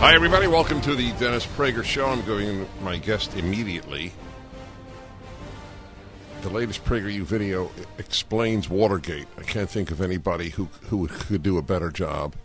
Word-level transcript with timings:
Hi, 0.00 0.14
everybody. 0.14 0.46
Welcome 0.46 0.80
to 0.82 0.94
the 0.94 1.10
Dennis 1.14 1.44
Prager 1.44 1.82
Show. 1.82 2.06
I'm 2.06 2.24
going 2.24 2.64
to 2.64 2.82
my 2.84 2.98
guest 2.98 3.34
immediately. 3.34 4.12
The 6.42 6.50
latest 6.50 6.84
PragerU 6.84 7.22
video 7.22 7.72
explains 7.98 8.70
Watergate. 8.70 9.26
I 9.36 9.42
can't 9.42 9.68
think 9.68 9.90
of 9.90 10.00
anybody 10.00 10.50
who, 10.50 10.66
who 10.82 11.08
could 11.08 11.42
do 11.42 11.58
a 11.58 11.62
better 11.62 11.90
job 11.90 12.36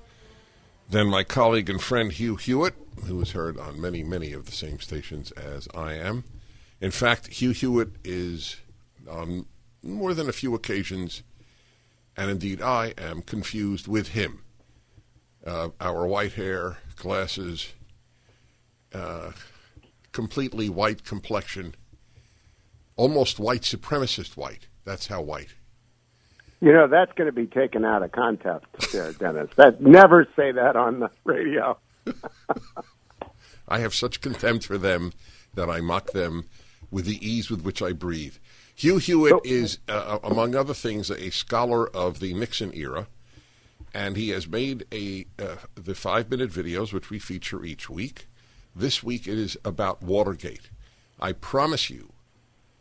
than 0.90 1.06
my 1.06 1.24
colleague 1.24 1.70
and 1.70 1.80
friend 1.80 2.12
Hugh 2.12 2.38
Hewitt, 2.38 2.74
who 3.06 3.22
is 3.22 3.34
heard 3.34 3.60
on 3.60 3.80
many, 3.80 4.04
many 4.04 4.34
of 4.34 4.48
the 4.48 4.52
same 4.52 4.80
stations 4.80 5.30
as 5.34 5.68
I 5.76 5.94
am. 5.94 6.24
In 6.82 6.90
fact, 6.90 7.28
Hugh 7.28 7.52
Hewitt 7.52 7.92
is 8.04 8.58
on 9.08 9.46
more 9.84 10.16
than 10.16 10.28
a 10.28 10.34
few 10.34 10.56
occasions, 10.56 11.22
and 12.18 12.32
indeed 12.32 12.64
I 12.64 12.96
am 12.98 13.22
confused 13.22 13.88
with 13.88 14.10
him. 14.10 14.40
Uh, 15.46 15.70
our 15.80 16.08
white 16.08 16.34
hair, 16.34 16.78
glasses, 17.04 17.74
uh, 18.94 19.32
completely 20.14 20.70
white 20.70 21.04
complexion, 21.04 21.76
almost 22.96 23.40
white 23.40 23.62
supremacist 23.62 24.38
white. 24.38 24.68
That's 24.86 25.08
how 25.08 25.22
white. 25.22 25.50
You 26.62 26.72
know, 26.72 26.88
that's 26.88 27.12
going 27.14 27.28
to 27.28 27.34
be 27.34 27.46
taken 27.46 27.84
out 27.84 28.04
of 28.04 28.14
context 28.14 28.94
there, 28.94 29.12
Dennis. 29.12 29.50
That 29.58 29.82
never 29.82 30.26
say 30.36 30.54
that 30.54 30.78
on 30.78 31.02
the 31.02 31.12
radio. 31.26 31.78
I 33.68 33.80
have 33.80 33.94
such 33.94 34.22
contempt 34.22 34.66
for 34.66 34.78
them 34.78 35.12
that 35.56 35.70
I 35.70 35.82
mock 35.82 36.12
them 36.12 36.46
with 36.90 37.06
the 37.06 37.20
ease 37.28 37.52
with 37.52 37.64
which 37.64 37.82
I 37.82 37.92
breathe. 37.92 38.36
Hugh 38.76 38.98
Hewitt 38.98 39.46
is, 39.46 39.80
uh, 39.90 40.20
among 40.24 40.56
other 40.56 40.74
things, 40.74 41.12
a 41.12 41.32
scholar 41.32 41.88
of 41.90 42.22
the 42.22 42.34
Nixon 42.34 42.72
era, 42.74 43.08
and 43.94 44.18
he 44.18 44.30
has 44.30 44.48
made 44.48 44.86
a 44.92 45.26
uh, 45.40 45.56
the 45.76 45.96
five 45.96 46.30
minute 46.30 46.50
videos 46.50 46.92
which 46.92 47.10
we 47.10 47.20
feature 47.20 47.64
each 47.64 47.90
week. 47.90 48.28
This 48.76 49.04
week 49.04 49.28
it 49.28 49.38
is 49.38 49.58
about 49.64 50.02
Watergate. 50.02 50.70
I 51.20 51.34
promise 51.34 51.90
you 51.90 52.14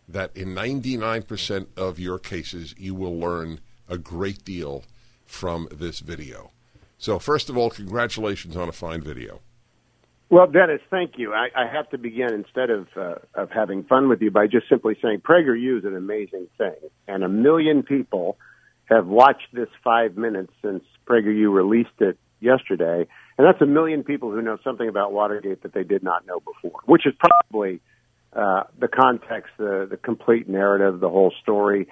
that 0.08 0.36
in 0.36 0.48
99% 0.54 1.66
of 1.76 1.98
your 1.98 2.18
cases 2.18 2.74
you 2.78 2.94
will 2.94 3.18
learn 3.18 3.60
a 3.88 3.98
great 3.98 4.44
deal 4.44 4.84
from 5.26 5.68
this 5.70 6.00
video. 6.00 6.50
So, 6.98 7.18
first 7.18 7.50
of 7.50 7.56
all, 7.56 7.70
congratulations 7.70 8.56
on 8.56 8.68
a 8.68 8.72
fine 8.72 9.02
video. 9.02 9.40
Well, 10.30 10.46
Dennis, 10.46 10.80
thank 10.90 11.18
you. 11.18 11.34
I, 11.34 11.48
I 11.54 11.66
have 11.66 11.90
to 11.90 11.98
begin 11.98 12.32
instead 12.32 12.70
of 12.70 12.88
uh, 12.96 13.16
of 13.34 13.50
having 13.50 13.84
fun 13.84 14.08
with 14.08 14.22
you 14.22 14.30
by 14.30 14.46
just 14.46 14.68
simply 14.68 14.96
saying 15.02 15.20
PragerU 15.20 15.78
is 15.78 15.84
an 15.84 15.96
amazing 15.96 16.46
thing, 16.56 16.76
and 17.06 17.22
a 17.22 17.28
million 17.28 17.82
people 17.82 18.38
have 18.86 19.06
watched 19.06 19.48
this 19.52 19.68
five 19.84 20.16
minutes 20.16 20.52
since 20.62 20.84
PragerU 21.06 21.52
released 21.52 22.00
it 22.00 22.18
yesterday, 22.40 23.06
and 23.38 23.46
that's 23.46 23.60
a 23.60 23.66
million 23.66 24.02
people 24.04 24.30
who 24.30 24.42
know 24.42 24.58
something 24.64 24.88
about 24.88 25.12
Watergate 25.12 25.62
that 25.62 25.72
they 25.72 25.84
did 25.84 26.02
not 26.02 26.26
know 26.26 26.40
before, 26.40 26.80
which 26.86 27.06
is 27.06 27.14
probably 27.18 27.80
uh, 28.32 28.64
the 28.78 28.88
context, 28.88 29.50
the 29.58 29.86
the 29.90 29.96
complete 29.96 30.48
narrative, 30.48 31.00
the 31.00 31.08
whole 31.08 31.32
story, 31.42 31.88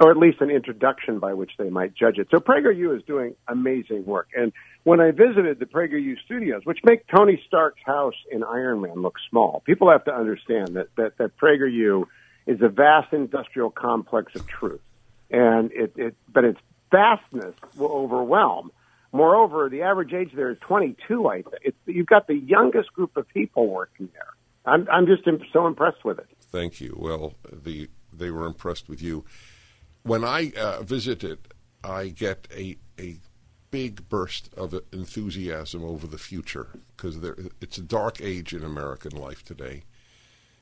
or 0.00 0.10
at 0.10 0.16
least 0.16 0.40
an 0.40 0.50
introduction 0.50 1.18
by 1.18 1.34
which 1.34 1.52
they 1.58 1.70
might 1.70 1.94
judge 1.94 2.18
it. 2.18 2.28
So 2.30 2.38
PragerU 2.38 2.96
is 2.96 3.02
doing 3.04 3.34
amazing 3.46 4.04
work. 4.04 4.28
And 4.34 4.52
when 4.84 5.00
I 5.00 5.10
visited 5.10 5.58
the 5.58 5.66
PragerU 5.66 6.16
studios, 6.24 6.62
which 6.64 6.78
make 6.84 7.06
Tony 7.08 7.42
Stark's 7.46 7.82
house 7.84 8.14
in 8.30 8.42
Iron 8.42 8.80
Man 8.80 9.02
look 9.02 9.16
small, 9.30 9.62
people 9.66 9.90
have 9.90 10.04
to 10.04 10.14
understand 10.14 10.68
that 10.76 10.88
that, 10.96 11.18
that 11.18 11.36
PragerU 11.36 12.04
is 12.46 12.62
a 12.62 12.68
vast 12.68 13.12
industrial 13.12 13.70
complex 13.70 14.34
of 14.34 14.46
truth, 14.46 14.80
and 15.30 15.72
it, 15.72 15.92
it 15.96 16.16
but 16.32 16.44
its 16.44 16.60
vastness 16.90 17.54
will 17.76 17.92
overwhelm. 17.92 18.70
Moreover, 19.12 19.68
the 19.68 19.82
average 19.82 20.12
age 20.12 20.32
there 20.34 20.50
is 20.50 20.58
22. 20.60 21.28
I 21.28 21.42
think 21.42 21.54
it's, 21.62 21.76
you've 21.86 22.06
got 22.06 22.26
the 22.26 22.36
youngest 22.36 22.92
group 22.92 23.16
of 23.16 23.26
people 23.28 23.68
working 23.68 24.08
there. 24.12 24.34
I'm 24.66 24.88
I'm 24.90 25.06
just 25.06 25.26
im- 25.26 25.40
so 25.52 25.66
impressed 25.66 26.04
with 26.04 26.18
it. 26.18 26.26
Thank 26.50 26.80
you. 26.80 26.96
Well, 26.98 27.34
the 27.52 27.88
they 28.12 28.30
were 28.30 28.46
impressed 28.46 28.88
with 28.88 29.00
you. 29.00 29.24
When 30.02 30.24
I 30.24 30.52
uh, 30.56 30.82
visit 30.82 31.22
it, 31.22 31.48
I 31.84 32.08
get 32.08 32.48
a 32.54 32.76
a 32.98 33.16
big 33.70 34.08
burst 34.08 34.52
of 34.54 34.74
enthusiasm 34.92 35.84
over 35.84 36.06
the 36.06 36.18
future 36.18 36.68
because 36.96 37.18
it's 37.60 37.78
a 37.78 37.82
dark 37.82 38.20
age 38.20 38.52
in 38.52 38.64
American 38.64 39.12
life 39.12 39.44
today, 39.44 39.84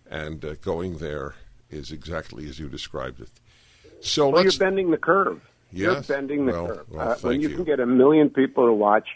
and 0.09 0.45
uh, 0.45 0.55
going 0.57 0.99
there 0.99 1.35
is 1.71 1.93
exactly 1.93 2.49
as 2.49 2.59
you 2.59 2.69
described 2.69 3.21
it. 3.21 3.31
So 4.01 4.29
Well, 4.29 4.43
you're 4.43 4.53
bending 4.59 4.91
the 4.91 4.99
curve. 4.99 5.41
You're 5.75 5.93
Yes. 5.95 6.07
bending 6.07 6.47
the 6.47 6.53
Well, 6.53 6.67
curve. 6.69 6.87
well, 6.91 7.09
uh, 7.11 7.17
when 7.23 7.41
you, 7.41 7.49
you. 7.49 7.57
can 7.57 7.65
get 7.65 7.81
a 7.81 7.87
million 7.87 8.31
people 8.31 8.67
to 8.67 8.73
watch 8.73 9.09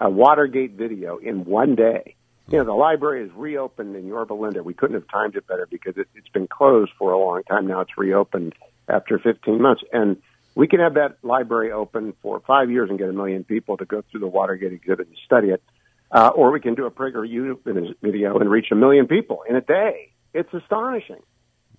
a 0.00 0.08
Watergate 0.08 0.72
video 0.72 1.16
in 1.18 1.44
one 1.44 1.74
day. 1.74 2.14
You 2.48 2.58
know, 2.58 2.64
the 2.64 2.72
library 2.72 3.24
is 3.24 3.30
reopened 3.36 3.94
in 3.94 4.06
Yorba 4.06 4.34
Linda. 4.34 4.62
We 4.62 4.74
couldn't 4.74 4.94
have 4.94 5.06
timed 5.08 5.36
it 5.36 5.46
better 5.46 5.66
because 5.70 5.96
it, 5.96 6.08
it's 6.16 6.28
been 6.28 6.48
closed 6.48 6.90
for 6.98 7.12
a 7.12 7.18
long 7.18 7.42
time. 7.44 7.66
Now 7.68 7.80
it's 7.80 7.96
reopened 7.96 8.54
after 8.88 9.18
15 9.20 9.60
months. 9.62 9.82
And 9.92 10.16
we 10.56 10.66
can 10.66 10.80
have 10.80 10.94
that 10.94 11.18
library 11.22 11.70
open 11.70 12.12
for 12.22 12.40
five 12.46 12.68
years 12.70 12.90
and 12.90 12.98
get 12.98 13.08
a 13.08 13.12
million 13.12 13.44
people 13.44 13.76
to 13.76 13.84
go 13.84 14.02
through 14.10 14.20
the 14.20 14.26
Watergate 14.26 14.72
exhibit 14.72 15.06
and 15.08 15.16
study 15.24 15.50
it. 15.50 15.62
Uh, 16.10 16.28
or 16.34 16.50
we 16.50 16.60
can 16.60 16.74
do 16.74 16.86
a 16.86 16.90
PragerU 16.90 17.58
video 18.02 18.36
and 18.38 18.50
reach 18.50 18.66
a 18.72 18.76
million 18.76 19.06
people 19.06 19.42
in 19.48 19.54
a 19.54 19.60
day. 19.60 20.12
It's 20.34 20.52
astonishing. 20.52 21.22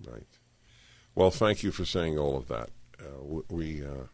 Right. 0.06 0.22
Well, 1.14 1.30
thank 1.30 1.62
you 1.62 1.70
for 1.70 1.84
saying 1.84 2.18
all 2.18 2.36
of 2.38 2.48
that. 2.48 2.70
Uh, 3.02 3.40
we 3.50 3.84
uh, 3.84 4.04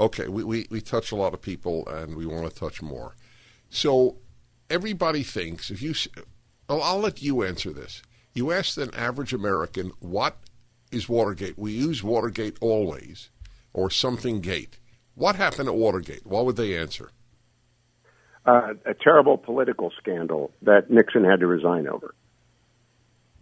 okay. 0.00 0.28
We, 0.28 0.44
we 0.44 0.66
we 0.70 0.80
touch 0.80 1.12
a 1.12 1.16
lot 1.16 1.34
of 1.34 1.40
people, 1.40 1.86
and 1.88 2.16
we 2.16 2.26
want 2.26 2.48
to 2.48 2.54
touch 2.54 2.82
more. 2.82 3.14
So 3.70 4.16
everybody 4.70 5.22
thinks 5.22 5.70
if 5.70 5.80
you. 5.82 5.90
s- 5.90 6.08
I'll, 6.68 6.82
I'll 6.82 6.98
let 7.00 7.22
you 7.22 7.42
answer 7.42 7.72
this. 7.72 8.02
You 8.32 8.50
asked 8.50 8.78
an 8.78 8.92
average 8.94 9.32
American 9.34 9.92
what 10.00 10.38
is 10.90 11.08
Watergate. 11.08 11.58
We 11.58 11.72
use 11.72 12.02
Watergate 12.02 12.56
always, 12.60 13.30
or 13.72 13.90
something 13.90 14.40
gate. 14.40 14.78
What 15.14 15.36
happened 15.36 15.68
at 15.68 15.74
Watergate? 15.74 16.26
What 16.26 16.44
would 16.46 16.56
they 16.56 16.76
answer? 16.76 17.10
Uh, 18.46 18.74
a 18.84 18.92
terrible 18.94 19.38
political 19.38 19.90
scandal 19.98 20.50
that 20.62 20.90
Nixon 20.90 21.24
had 21.24 21.40
to 21.40 21.46
resign 21.46 21.86
over. 21.86 22.14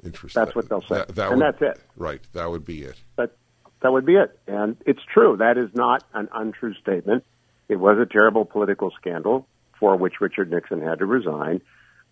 Interesting. 0.05 0.43
That's 0.45 0.55
what 0.55 0.69
they'll 0.69 0.81
say. 0.83 0.97
That, 0.97 1.15
that 1.15 1.31
And 1.33 1.41
would- 1.41 1.55
that's 1.59 1.63
it. 1.79 1.81
Right. 1.97 2.21
That 2.33 2.51
would 2.51 2.65
be 2.65 2.83
it. 2.83 2.97
That 3.17 3.33
that 3.83 3.93
would 3.93 4.07
be 4.07 4.17
it. 4.17 4.39
And 4.47 4.77
it's 4.87 5.03
true. 5.13 5.37
That 5.39 5.59
is 5.59 5.71
not 5.75 6.05
an 6.15 6.29
untrue 6.33 6.75
statement. 6.75 7.25
It 7.69 7.77
was 7.77 7.99
a 7.99 8.07
terrible 8.07 8.45
political 8.45 8.91
scandal 9.01 9.47
for 9.79 9.97
which 9.97 10.21
Richard 10.21 10.51
Nixon 10.51 10.81
had 10.81 10.99
to 11.01 11.07
resign. 11.07 11.61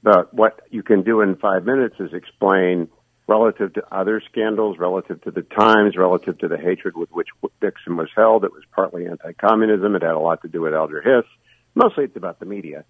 But 0.03 0.33
what 0.33 0.61
you 0.71 0.83
can 0.83 1.03
do 1.03 1.21
in 1.21 1.37
five 1.37 1.65
minutes 1.65 1.97
is 2.01 2.13
explain 2.13 2.89
relative 3.27 3.75
to 3.75 3.95
other 3.95 4.21
scandals, 4.31 4.79
relative 4.79 5.23
to 5.23 5.31
the 5.31 5.43
times, 5.43 5.97
relative 5.97 6.39
to 6.39 6.49
the 6.49 6.57
hatred 6.57 6.97
with 6.97 7.11
which 7.13 7.29
Nixon 7.63 7.97
was 7.97 8.09
held. 8.17 8.45
It 8.45 8.53
was 8.53 8.65
partly 8.75 9.07
anti-communism. 9.07 9.95
It 9.95 10.03
had 10.03 10.13
a 10.13 10.19
lot 10.19 10.43
to 10.43 10.49
do 10.49 10.63
with 10.63 10.75
Alger 10.75 11.01
Hiss. 11.01 11.31
Mostly 11.75 12.05
it's 12.05 12.17
about 12.17 12.41
the 12.41 12.47
media. 12.47 12.85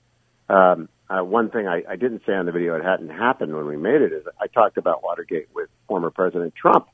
Um, 0.48 0.88
uh, 1.08 1.22
one 1.22 1.50
thing 1.50 1.68
I, 1.68 1.82
I 1.88 1.96
didn't 1.96 2.22
say 2.24 2.32
on 2.32 2.46
the 2.46 2.52
video, 2.52 2.74
it 2.76 2.84
hadn't 2.84 3.10
happened 3.10 3.54
when 3.54 3.66
we 3.66 3.76
made 3.76 4.00
it, 4.00 4.12
is 4.12 4.24
I 4.40 4.46
talked 4.46 4.78
about 4.78 5.02
Watergate 5.02 5.48
with 5.54 5.68
former 5.88 6.10
President 6.10 6.54
Trump, 6.54 6.86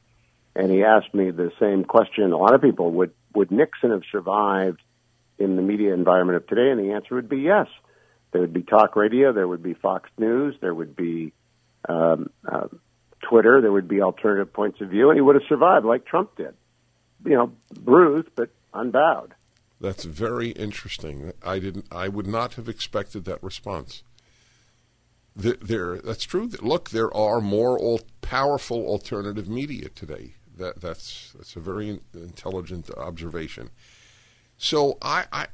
and 0.56 0.70
he 0.70 0.82
asked 0.82 1.14
me 1.14 1.30
the 1.30 1.52
same 1.60 1.84
question. 1.84 2.32
A 2.32 2.36
lot 2.36 2.54
of 2.54 2.62
people 2.62 2.90
would 2.92 3.12
would 3.34 3.50
Nixon 3.50 3.90
have 3.90 4.02
survived 4.10 4.80
in 5.38 5.56
the 5.56 5.62
media 5.62 5.92
environment 5.92 6.36
of 6.36 6.46
today? 6.46 6.70
And 6.70 6.80
the 6.80 6.94
answer 6.94 7.14
would 7.14 7.28
be 7.28 7.38
yes. 7.38 7.66
There 8.32 8.40
would 8.40 8.54
be 8.54 8.62
talk 8.62 8.96
radio, 8.96 9.32
there 9.32 9.46
would 9.46 9.62
be 9.62 9.74
Fox 9.74 10.10
News, 10.18 10.56
there 10.60 10.74
would 10.74 10.96
be 10.96 11.32
um, 11.88 12.30
uh, 12.50 12.68
Twitter, 13.28 13.60
there 13.60 13.72
would 13.72 13.88
be 13.88 14.00
alternative 14.00 14.52
points 14.52 14.80
of 14.80 14.88
view, 14.88 15.10
and 15.10 15.16
he 15.16 15.20
would 15.20 15.36
have 15.36 15.44
survived 15.48 15.84
like 15.84 16.06
Trump 16.06 16.36
did. 16.36 16.54
You 17.24 17.34
know, 17.34 17.52
bruised 17.72 18.28
but 18.34 18.50
unbowed. 18.74 19.34
That's 19.80 20.04
very 20.04 20.50
interesting. 20.50 21.32
I 21.44 21.58
didn't. 21.58 21.86
I 21.92 22.08
would 22.08 22.26
not 22.26 22.54
have 22.54 22.68
expected 22.68 23.24
that 23.26 23.42
response. 23.42 24.02
There, 25.34 25.98
that's 25.98 26.24
true. 26.24 26.48
Look, 26.62 26.90
there 26.90 27.14
are 27.14 27.42
more 27.42 27.98
powerful 28.22 28.86
alternative 28.86 29.48
media 29.48 29.90
today. 29.90 30.34
That 30.56 30.80
that's 30.80 31.32
that's 31.36 31.56
a 31.56 31.60
very 31.60 32.00
intelligent 32.14 32.90
observation. 32.96 33.70
So 34.58 34.96
I, 35.02 35.24
I 35.32 35.46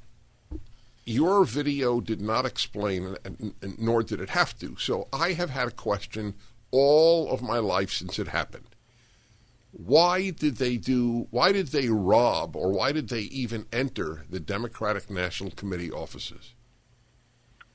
your 1.05 1.45
video 1.45 2.01
did 2.01 2.21
not 2.21 2.47
explain, 2.47 3.17
and, 3.25 3.55
and, 3.61 3.79
nor 3.79 4.03
did 4.03 4.21
it 4.21 4.31
have 4.31 4.57
to. 4.61 4.77
So 4.77 5.09
I 5.13 5.33
have 5.33 5.51
had 5.51 5.69
a 5.69 5.73
question 5.73 6.35
all 6.71 7.31
of 7.31 7.43
my 7.43 7.59
life 7.59 7.91
since 7.91 8.19
it 8.19 8.29
happened. 8.29 8.77
Why 9.73 10.31
did 10.31 10.57
they 10.57 10.77
do? 10.77 11.27
Why 11.31 11.51
did 11.51 11.69
they 11.69 11.89
rob, 11.89 12.55
or 12.55 12.71
why 12.71 12.93
did 12.93 13.09
they 13.09 13.23
even 13.23 13.67
enter 13.73 14.25
the 14.29 14.41
Democratic 14.41 15.11
National 15.11 15.51
Committee 15.51 15.91
offices? 15.91 16.55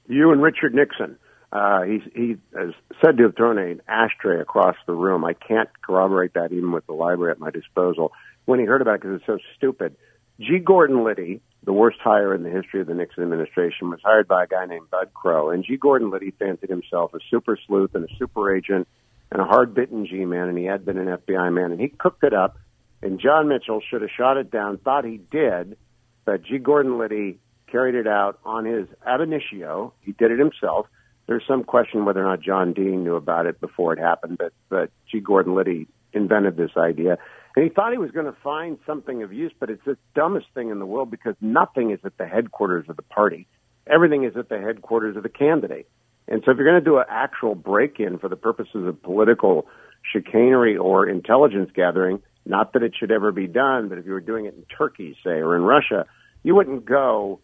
You 0.07 0.31
and 0.31 0.41
Richard 0.41 0.73
Nixon. 0.73 1.17
Uh, 1.51 1.83
he 1.83 2.01
he 2.13 2.37
is 2.57 2.73
said 3.03 3.17
to 3.17 3.23
have 3.23 3.35
thrown 3.35 3.57
an 3.57 3.81
ashtray 3.87 4.41
across 4.41 4.75
the 4.85 4.93
room. 4.93 5.23
I 5.23 5.33
can't 5.33 5.69
corroborate 5.81 6.33
that 6.33 6.51
even 6.51 6.71
with 6.71 6.85
the 6.87 6.93
library 6.93 7.31
at 7.31 7.39
my 7.39 7.51
disposal. 7.51 8.11
When 8.45 8.59
he 8.59 8.65
heard 8.65 8.81
about 8.81 8.95
it, 8.95 9.01
because 9.01 9.17
it's 9.17 9.25
so 9.25 9.39
stupid, 9.55 9.95
G. 10.39 10.59
Gordon 10.59 11.03
Liddy, 11.03 11.41
the 11.63 11.73
worst 11.73 11.99
hire 12.01 12.33
in 12.33 12.43
the 12.43 12.49
history 12.49 12.81
of 12.81 12.87
the 12.87 12.93
Nixon 12.93 13.23
administration, 13.23 13.89
was 13.89 13.99
hired 14.03 14.27
by 14.27 14.43
a 14.43 14.47
guy 14.47 14.65
named 14.65 14.89
Bud 14.89 15.09
Krogh. 15.13 15.53
And 15.53 15.63
G. 15.63 15.77
Gordon 15.77 16.09
Liddy 16.09 16.31
fancied 16.31 16.69
himself 16.69 17.13
a 17.13 17.19
super 17.29 17.57
sleuth 17.65 17.95
and 17.95 18.03
a 18.03 18.15
super 18.17 18.55
agent 18.55 18.87
and 19.31 19.41
a 19.41 19.45
hard 19.45 19.73
bitten 19.73 20.05
G 20.05 20.25
man, 20.25 20.47
and 20.47 20.57
he 20.57 20.65
had 20.65 20.85
been 20.85 20.97
an 20.97 21.17
FBI 21.17 21.53
man. 21.53 21.71
And 21.71 21.79
he 21.79 21.89
cooked 21.89 22.23
it 22.23 22.33
up, 22.33 22.57
and 23.01 23.19
John 23.19 23.47
Mitchell 23.47 23.81
should 23.89 24.01
have 24.01 24.11
shot 24.15 24.37
it 24.37 24.51
down, 24.51 24.77
thought 24.77 25.05
he 25.05 25.17
did, 25.17 25.77
but 26.25 26.43
G. 26.43 26.57
Gordon 26.57 26.97
Liddy 26.97 27.39
carried 27.67 27.95
it 27.95 28.07
out 28.07 28.39
on 28.45 28.65
his 28.65 28.87
ab 29.05 29.21
initio. 29.21 29.93
He 30.01 30.13
did 30.13 30.31
it 30.31 30.39
himself. 30.39 30.87
There's 31.27 31.43
some 31.47 31.63
question 31.63 32.05
whether 32.05 32.23
or 32.23 32.29
not 32.29 32.41
John 32.41 32.73
Dean 32.73 33.03
knew 33.03 33.15
about 33.15 33.45
it 33.45 33.59
before 33.59 33.93
it 33.93 33.99
happened, 33.99 34.37
but, 34.37 34.53
but 34.69 34.91
G. 35.11 35.19
Gordon 35.19 35.55
Liddy 35.55 35.87
invented 36.13 36.55
this 36.55 36.71
idea. 36.77 37.17
And 37.55 37.63
he 37.63 37.69
thought 37.69 37.91
he 37.91 37.97
was 37.97 38.11
going 38.11 38.27
to 38.27 38.37
find 38.43 38.77
something 38.85 39.23
of 39.23 39.33
use, 39.33 39.51
but 39.59 39.69
it's 39.69 39.83
the 39.85 39.97
dumbest 40.15 40.47
thing 40.53 40.69
in 40.69 40.79
the 40.79 40.85
world 40.85 41.11
because 41.11 41.35
nothing 41.41 41.91
is 41.91 41.99
at 42.05 42.17
the 42.17 42.25
headquarters 42.25 42.85
of 42.87 42.95
the 42.95 43.01
party. 43.01 43.47
Everything 43.85 44.23
is 44.23 44.37
at 44.37 44.47
the 44.47 44.59
headquarters 44.59 45.17
of 45.17 45.23
the 45.23 45.29
candidate. 45.29 45.89
And 46.27 46.43
so 46.45 46.51
if 46.51 46.57
you're 46.57 46.69
going 46.69 46.81
to 46.81 46.85
do 46.85 46.97
an 46.97 47.05
actual 47.09 47.55
break 47.55 47.99
in 47.99 48.19
for 48.19 48.29
the 48.29 48.35
purposes 48.35 48.85
of 48.87 49.01
political 49.01 49.67
chicanery 50.13 50.77
or 50.77 51.07
intelligence 51.07 51.71
gathering, 51.73 52.21
not 52.45 52.73
that 52.73 52.83
it 52.83 52.93
should 52.97 53.11
ever 53.11 53.31
be 53.31 53.47
done, 53.47 53.89
but 53.89 53.97
if 53.97 54.05
you 54.05 54.11
were 54.11 54.21
doing 54.21 54.45
it 54.45 54.53
in 54.53 54.63
Turkey, 54.77 55.17
say, 55.23 55.31
or 55.31 55.55
in 55.55 55.63
Russia, 55.63 56.05
you 56.43 56.55
wouldn't 56.55 56.85
go 56.85 57.39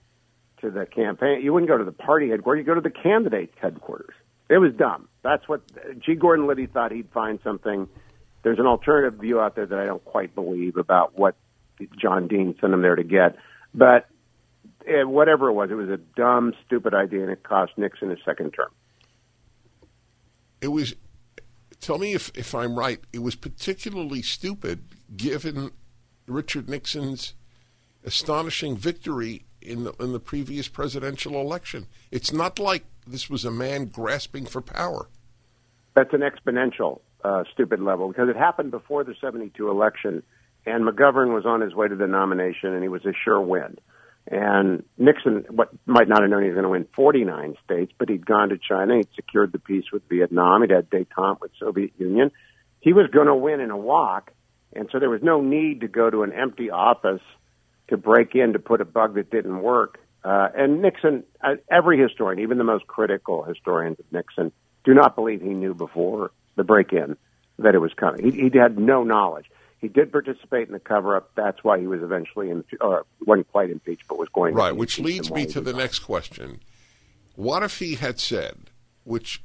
to 0.63 0.71
the 0.71 0.85
campaign. 0.85 1.41
You 1.41 1.53
wouldn't 1.53 1.69
go 1.69 1.77
to 1.77 1.83
the 1.83 1.91
party 1.91 2.29
headquarters. 2.29 2.61
You 2.61 2.65
go 2.65 2.75
to 2.75 2.81
the 2.81 2.89
candidate's 2.89 3.55
headquarters. 3.61 4.15
It 4.49 4.57
was 4.57 4.73
dumb. 4.73 5.07
That's 5.21 5.47
what 5.47 5.61
G. 5.99 6.15
Gordon 6.15 6.47
Liddy 6.47 6.65
thought 6.65 6.91
he'd 6.91 7.09
find 7.13 7.39
something. 7.43 7.87
There's 8.43 8.59
an 8.59 8.65
alternative 8.65 9.19
view 9.19 9.39
out 9.39 9.55
there 9.55 9.65
that 9.65 9.79
I 9.79 9.85
don't 9.85 10.03
quite 10.03 10.35
believe 10.35 10.77
about 10.77 11.17
what 11.17 11.35
John 11.99 12.27
Dean 12.27 12.55
sent 12.59 12.73
him 12.73 12.81
there 12.81 12.95
to 12.95 13.03
get. 13.03 13.37
But 13.73 14.07
eh, 14.87 15.03
whatever 15.03 15.49
it 15.49 15.53
was, 15.53 15.71
it 15.71 15.75
was 15.75 15.89
a 15.89 15.97
dumb, 15.97 16.53
stupid 16.65 16.93
idea, 16.93 17.21
and 17.21 17.31
it 17.31 17.43
cost 17.43 17.73
Nixon 17.77 18.09
his 18.09 18.19
second 18.25 18.51
term. 18.51 18.69
It 20.61 20.69
was. 20.69 20.95
Tell 21.79 21.97
me 21.97 22.13
if, 22.13 22.31
if 22.33 22.55
I'm 22.55 22.79
right. 22.79 22.99
It 23.11 23.19
was 23.19 23.35
particularly 23.35 24.21
stupid 24.21 24.83
given 25.17 25.71
Richard 26.27 26.69
Nixon's 26.69 27.33
astonishing 28.05 28.77
victory 28.77 29.45
in 29.63 29.85
the, 29.85 29.93
in 29.99 30.13
the 30.13 30.19
previous 30.19 30.67
presidential 30.67 31.39
election. 31.39 31.87
It's 32.11 32.31
not 32.31 32.59
like 32.59 32.83
this 33.07 33.29
was 33.29 33.45
a 33.45 33.51
man 33.51 33.85
grasping 33.85 34.45
for 34.45 34.61
power. 34.61 35.07
That's 35.95 36.13
an 36.13 36.21
exponential 36.21 37.01
uh, 37.23 37.43
stupid 37.53 37.79
level 37.79 38.07
because 38.07 38.29
it 38.29 38.35
happened 38.35 38.71
before 38.71 39.03
the 39.03 39.15
72 39.19 39.69
election, 39.69 40.23
and 40.65 40.87
McGovern 40.87 41.33
was 41.33 41.45
on 41.45 41.61
his 41.61 41.73
way 41.73 41.87
to 41.87 41.95
the 41.95 42.07
nomination, 42.07 42.73
and 42.73 42.81
he 42.81 42.89
was 42.89 43.05
a 43.05 43.13
sure 43.23 43.41
win. 43.41 43.77
And 44.25 44.83
Nixon 44.97 45.45
what 45.49 45.69
might 45.85 46.07
not 46.07 46.21
have 46.21 46.29
known 46.29 46.43
he 46.43 46.49
was 46.49 46.55
going 46.55 46.63
to 46.63 46.69
win 46.69 46.87
49 46.95 47.55
states, 47.63 47.91
but 47.97 48.09
he'd 48.09 48.25
gone 48.25 48.49
to 48.49 48.57
China, 48.57 48.97
he'd 48.97 49.09
secured 49.15 49.51
the 49.51 49.59
peace 49.59 49.85
with 49.91 50.07
Vietnam, 50.07 50.61
he'd 50.61 50.71
had 50.71 50.89
détente 50.89 51.41
with 51.41 51.51
Soviet 51.59 51.91
Union. 51.97 52.31
He 52.79 52.93
was 52.93 53.09
going 53.11 53.27
to 53.27 53.35
win 53.35 53.59
in 53.59 53.69
a 53.69 53.77
walk, 53.77 54.31
and 54.73 54.87
so 54.91 54.99
there 54.99 55.09
was 55.09 55.21
no 55.21 55.41
need 55.41 55.81
to 55.81 55.87
go 55.87 56.09
to 56.09 56.23
an 56.23 56.33
empty 56.33 56.69
office– 56.69 57.21
to 57.89 57.97
break 57.97 58.35
in 58.35 58.53
to 58.53 58.59
put 58.59 58.81
a 58.81 58.85
bug 58.85 59.15
that 59.15 59.29
didn't 59.29 59.61
work. 59.61 59.99
Uh, 60.23 60.49
and 60.55 60.81
Nixon, 60.81 61.23
uh, 61.41 61.55
every 61.69 61.99
historian, 61.99 62.39
even 62.39 62.57
the 62.57 62.63
most 62.63 62.87
critical 62.87 63.43
historians 63.43 63.99
of 63.99 64.05
Nixon, 64.11 64.51
do 64.83 64.93
not 64.93 65.15
believe 65.15 65.41
he 65.41 65.49
knew 65.49 65.73
before 65.73 66.31
the 66.55 66.63
break-in 66.63 67.17
that 67.59 67.75
it 67.75 67.79
was 67.79 67.93
coming. 67.93 68.23
He, 68.23 68.49
he 68.49 68.57
had 68.57 68.77
no 68.77 69.03
knowledge. 69.03 69.45
He 69.79 69.89
did 69.89 70.11
participate 70.11 70.67
in 70.67 70.73
the 70.73 70.79
cover-up. 70.79 71.31
That's 71.35 71.61
why 71.63 71.79
he 71.79 71.87
was 71.87 72.01
eventually, 72.01 72.49
in, 72.49 72.63
or 72.79 73.05
wasn't 73.25 73.51
quite 73.51 73.69
impeached, 73.69 74.07
but 74.07 74.17
was 74.17 74.29
going. 74.29 74.55
Right, 74.55 74.75
which 74.75 74.97
leads 74.97 75.29
me 75.29 75.45
to 75.47 75.59
the 75.59 75.73
next 75.73 75.99
question: 75.99 76.61
What 77.35 77.63
if 77.63 77.79
he 77.79 77.95
had 77.95 78.17
said, 78.17 78.69
which 79.03 79.43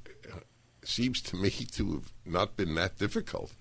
seems 0.84 1.20
to 1.22 1.36
me 1.36 1.50
to 1.50 1.92
have 1.92 2.12
not 2.24 2.56
been 2.56 2.76
that 2.76 2.98
difficult? 2.98 3.52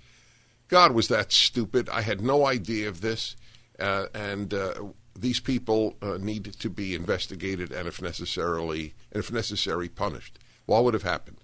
God, 0.68 0.92
was 0.92 1.08
that 1.08 1.32
stupid? 1.32 1.90
I 1.90 2.02
had 2.02 2.22
no 2.22 2.46
idea 2.46 2.90
of 2.90 3.02
this 3.02 3.36
uh, 3.80 4.06
and 4.14 4.54
uh, 4.54 4.74
these 5.18 5.40
people 5.40 5.96
uh, 6.02 6.18
need 6.20 6.46
to 6.46 6.70
be 6.70 6.96
investigated 6.96 7.72
and, 7.72 7.88
if 7.88 8.02
necessarily, 8.02 8.94
and 9.12 9.24
if 9.24 9.32
necessary, 9.32 9.90
punished. 9.90 10.40
What 10.66 10.84
would 10.84 10.94
have 10.94 11.04
happened? 11.04 11.38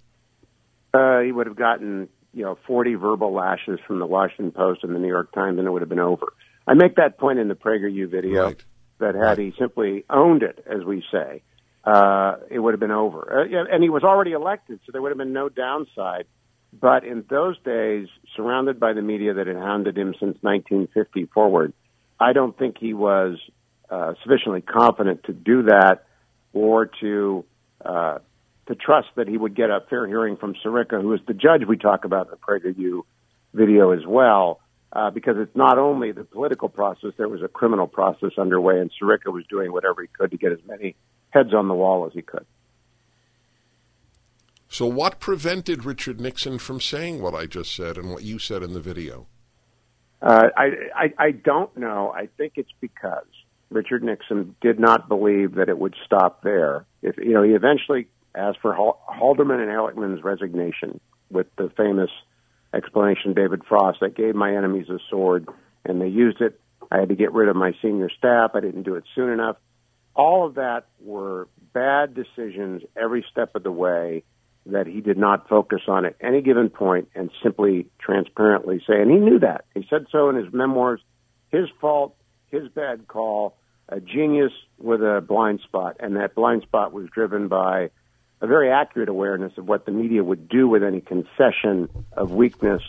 Uh, 0.92 1.20
he 1.20 1.32
would 1.32 1.46
have 1.46 1.56
gotten, 1.56 2.08
you 2.32 2.44
know, 2.44 2.56
40 2.66 2.94
verbal 2.94 3.32
lashes 3.32 3.80
from 3.86 3.98
the 3.98 4.06
Washington 4.06 4.52
Post 4.52 4.84
and 4.84 4.94
the 4.94 4.98
New 4.98 5.08
York 5.08 5.32
Times, 5.32 5.58
and 5.58 5.66
it 5.66 5.70
would 5.70 5.82
have 5.82 5.88
been 5.88 5.98
over. 5.98 6.32
I 6.66 6.74
make 6.74 6.96
that 6.96 7.18
point 7.18 7.38
in 7.38 7.48
the 7.48 7.54
PragerU 7.54 8.08
video 8.10 8.44
right. 8.44 8.64
that 8.98 9.14
had 9.14 9.22
right. 9.22 9.38
he 9.38 9.54
simply 9.58 10.04
owned 10.08 10.42
it, 10.42 10.64
as 10.66 10.84
we 10.84 11.02
say, 11.10 11.42
uh, 11.84 12.36
it 12.50 12.58
would 12.58 12.72
have 12.72 12.80
been 12.80 12.90
over. 12.90 13.40
Uh, 13.40 13.74
and 13.74 13.82
he 13.82 13.90
was 13.90 14.04
already 14.04 14.32
elected, 14.32 14.80
so 14.86 14.92
there 14.92 15.02
would 15.02 15.10
have 15.10 15.18
been 15.18 15.32
no 15.32 15.48
downside. 15.48 16.26
But 16.72 17.04
in 17.04 17.24
those 17.28 17.56
days, 17.64 18.08
surrounded 18.34 18.80
by 18.80 18.94
the 18.94 19.02
media 19.02 19.34
that 19.34 19.46
had 19.46 19.56
hounded 19.56 19.96
him 19.96 20.14
since 20.18 20.36
1950 20.40 21.26
forward, 21.26 21.72
I 22.18 22.32
don't 22.32 22.56
think 22.56 22.76
he 22.78 22.94
was 22.94 23.38
uh, 23.90 24.14
sufficiently 24.22 24.60
confident 24.60 25.24
to 25.24 25.32
do 25.32 25.64
that 25.64 26.04
or 26.52 26.86
to 27.00 27.44
uh, 27.84 28.18
to 28.66 28.74
trust 28.74 29.08
that 29.16 29.28
he 29.28 29.36
would 29.36 29.54
get 29.54 29.70
a 29.70 29.80
fair 29.90 30.06
hearing 30.06 30.36
from 30.36 30.54
Sirica, 30.64 31.00
who 31.00 31.12
is 31.12 31.20
the 31.26 31.34
judge 31.34 31.62
we 31.68 31.76
talk 31.76 32.04
about 32.04 32.28
in 32.28 32.30
the 32.30 32.36
PragerU 32.38 33.02
video 33.52 33.90
as 33.90 34.06
well, 34.06 34.60
uh, 34.92 35.10
because 35.10 35.36
it's 35.38 35.54
not 35.54 35.78
only 35.78 36.12
the 36.12 36.24
political 36.24 36.68
process, 36.68 37.10
there 37.18 37.28
was 37.28 37.42
a 37.42 37.48
criminal 37.48 37.86
process 37.86 38.30
underway, 38.38 38.80
and 38.80 38.90
Sirica 39.00 39.32
was 39.32 39.44
doing 39.50 39.70
whatever 39.72 40.02
he 40.02 40.08
could 40.08 40.30
to 40.30 40.38
get 40.38 40.52
as 40.52 40.60
many 40.66 40.96
heads 41.30 41.52
on 41.52 41.68
the 41.68 41.74
wall 41.74 42.06
as 42.06 42.12
he 42.14 42.22
could. 42.22 42.46
So, 44.68 44.86
what 44.86 45.20
prevented 45.20 45.84
Richard 45.84 46.20
Nixon 46.20 46.58
from 46.58 46.80
saying 46.80 47.20
what 47.20 47.34
I 47.34 47.46
just 47.46 47.74
said 47.74 47.96
and 47.96 48.10
what 48.10 48.22
you 48.22 48.38
said 48.38 48.62
in 48.62 48.72
the 48.72 48.80
video? 48.80 49.26
Uh, 50.22 50.48
I, 50.56 50.64
I, 50.94 51.14
I 51.18 51.30
don't 51.32 51.76
know. 51.76 52.12
I 52.14 52.28
think 52.36 52.54
it's 52.56 52.72
because 52.80 53.26
Richard 53.70 54.02
Nixon 54.02 54.56
did 54.60 54.78
not 54.78 55.08
believe 55.08 55.56
that 55.56 55.68
it 55.68 55.78
would 55.78 55.94
stop 56.04 56.42
there. 56.42 56.86
If 57.02 57.16
you 57.18 57.32
know, 57.32 57.42
he 57.42 57.50
eventually 57.50 58.08
asked 58.34 58.58
for 58.62 58.74
Haldeman 58.74 59.60
and 59.60 59.70
Ehrlichman's 59.70 60.22
resignation 60.24 61.00
with 61.30 61.46
the 61.56 61.70
famous 61.76 62.10
explanation, 62.72 63.34
David 63.34 63.62
Frost, 63.68 64.00
that 64.00 64.16
gave 64.16 64.34
my 64.34 64.56
enemies 64.56 64.88
a 64.88 64.98
sword, 65.10 65.48
and 65.84 66.00
they 66.00 66.08
used 66.08 66.40
it. 66.40 66.60
I 66.90 66.98
had 66.98 67.08
to 67.08 67.16
get 67.16 67.32
rid 67.32 67.48
of 67.48 67.56
my 67.56 67.72
senior 67.82 68.10
staff. 68.16 68.52
I 68.54 68.60
didn't 68.60 68.82
do 68.82 68.94
it 68.94 69.04
soon 69.14 69.30
enough. 69.30 69.56
All 70.14 70.46
of 70.46 70.54
that 70.54 70.86
were 71.00 71.48
bad 71.72 72.14
decisions 72.14 72.82
every 72.96 73.24
step 73.30 73.54
of 73.56 73.62
the 73.62 73.72
way 73.72 74.22
that 74.66 74.86
he 74.86 75.00
did 75.00 75.18
not 75.18 75.48
focus 75.48 75.82
on 75.88 76.06
at 76.06 76.16
any 76.20 76.40
given 76.40 76.70
point 76.70 77.08
and 77.14 77.30
simply 77.42 77.86
transparently 77.98 78.78
say, 78.86 79.00
and 79.00 79.10
he 79.10 79.18
knew 79.18 79.38
that. 79.38 79.66
He 79.74 79.86
said 79.90 80.06
so 80.10 80.30
in 80.30 80.36
his 80.36 80.52
memoirs, 80.52 81.00
his 81.50 81.68
fault, 81.80 82.16
his 82.50 82.68
bad 82.68 83.06
call, 83.06 83.56
a 83.88 84.00
genius 84.00 84.52
with 84.78 85.02
a 85.02 85.22
blind 85.26 85.60
spot. 85.60 85.96
And 86.00 86.16
that 86.16 86.34
blind 86.34 86.62
spot 86.62 86.92
was 86.92 87.08
driven 87.10 87.48
by 87.48 87.90
a 88.40 88.46
very 88.46 88.70
accurate 88.70 89.08
awareness 89.08 89.52
of 89.58 89.68
what 89.68 89.84
the 89.86 89.92
media 89.92 90.24
would 90.24 90.48
do 90.48 90.66
with 90.66 90.82
any 90.82 91.00
concession 91.00 91.88
of 92.12 92.30
weakness. 92.30 92.82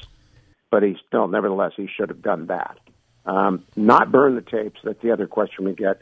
But 0.72 0.84
he 0.84 0.98
still, 1.08 1.27
nevertheless, 1.27 1.74
he 1.75 1.88
should 1.88 2.10
have 2.10 2.22
done 2.22 2.48
that. 2.48 2.77
Um, 3.25 3.65
not 3.75 4.12
burn 4.12 4.36
the 4.36 4.41
tapes. 4.41 4.79
That's 4.84 5.01
the 5.01 5.12
other 5.12 5.27
question 5.27 5.65
we 5.65 5.74
get. 5.74 6.01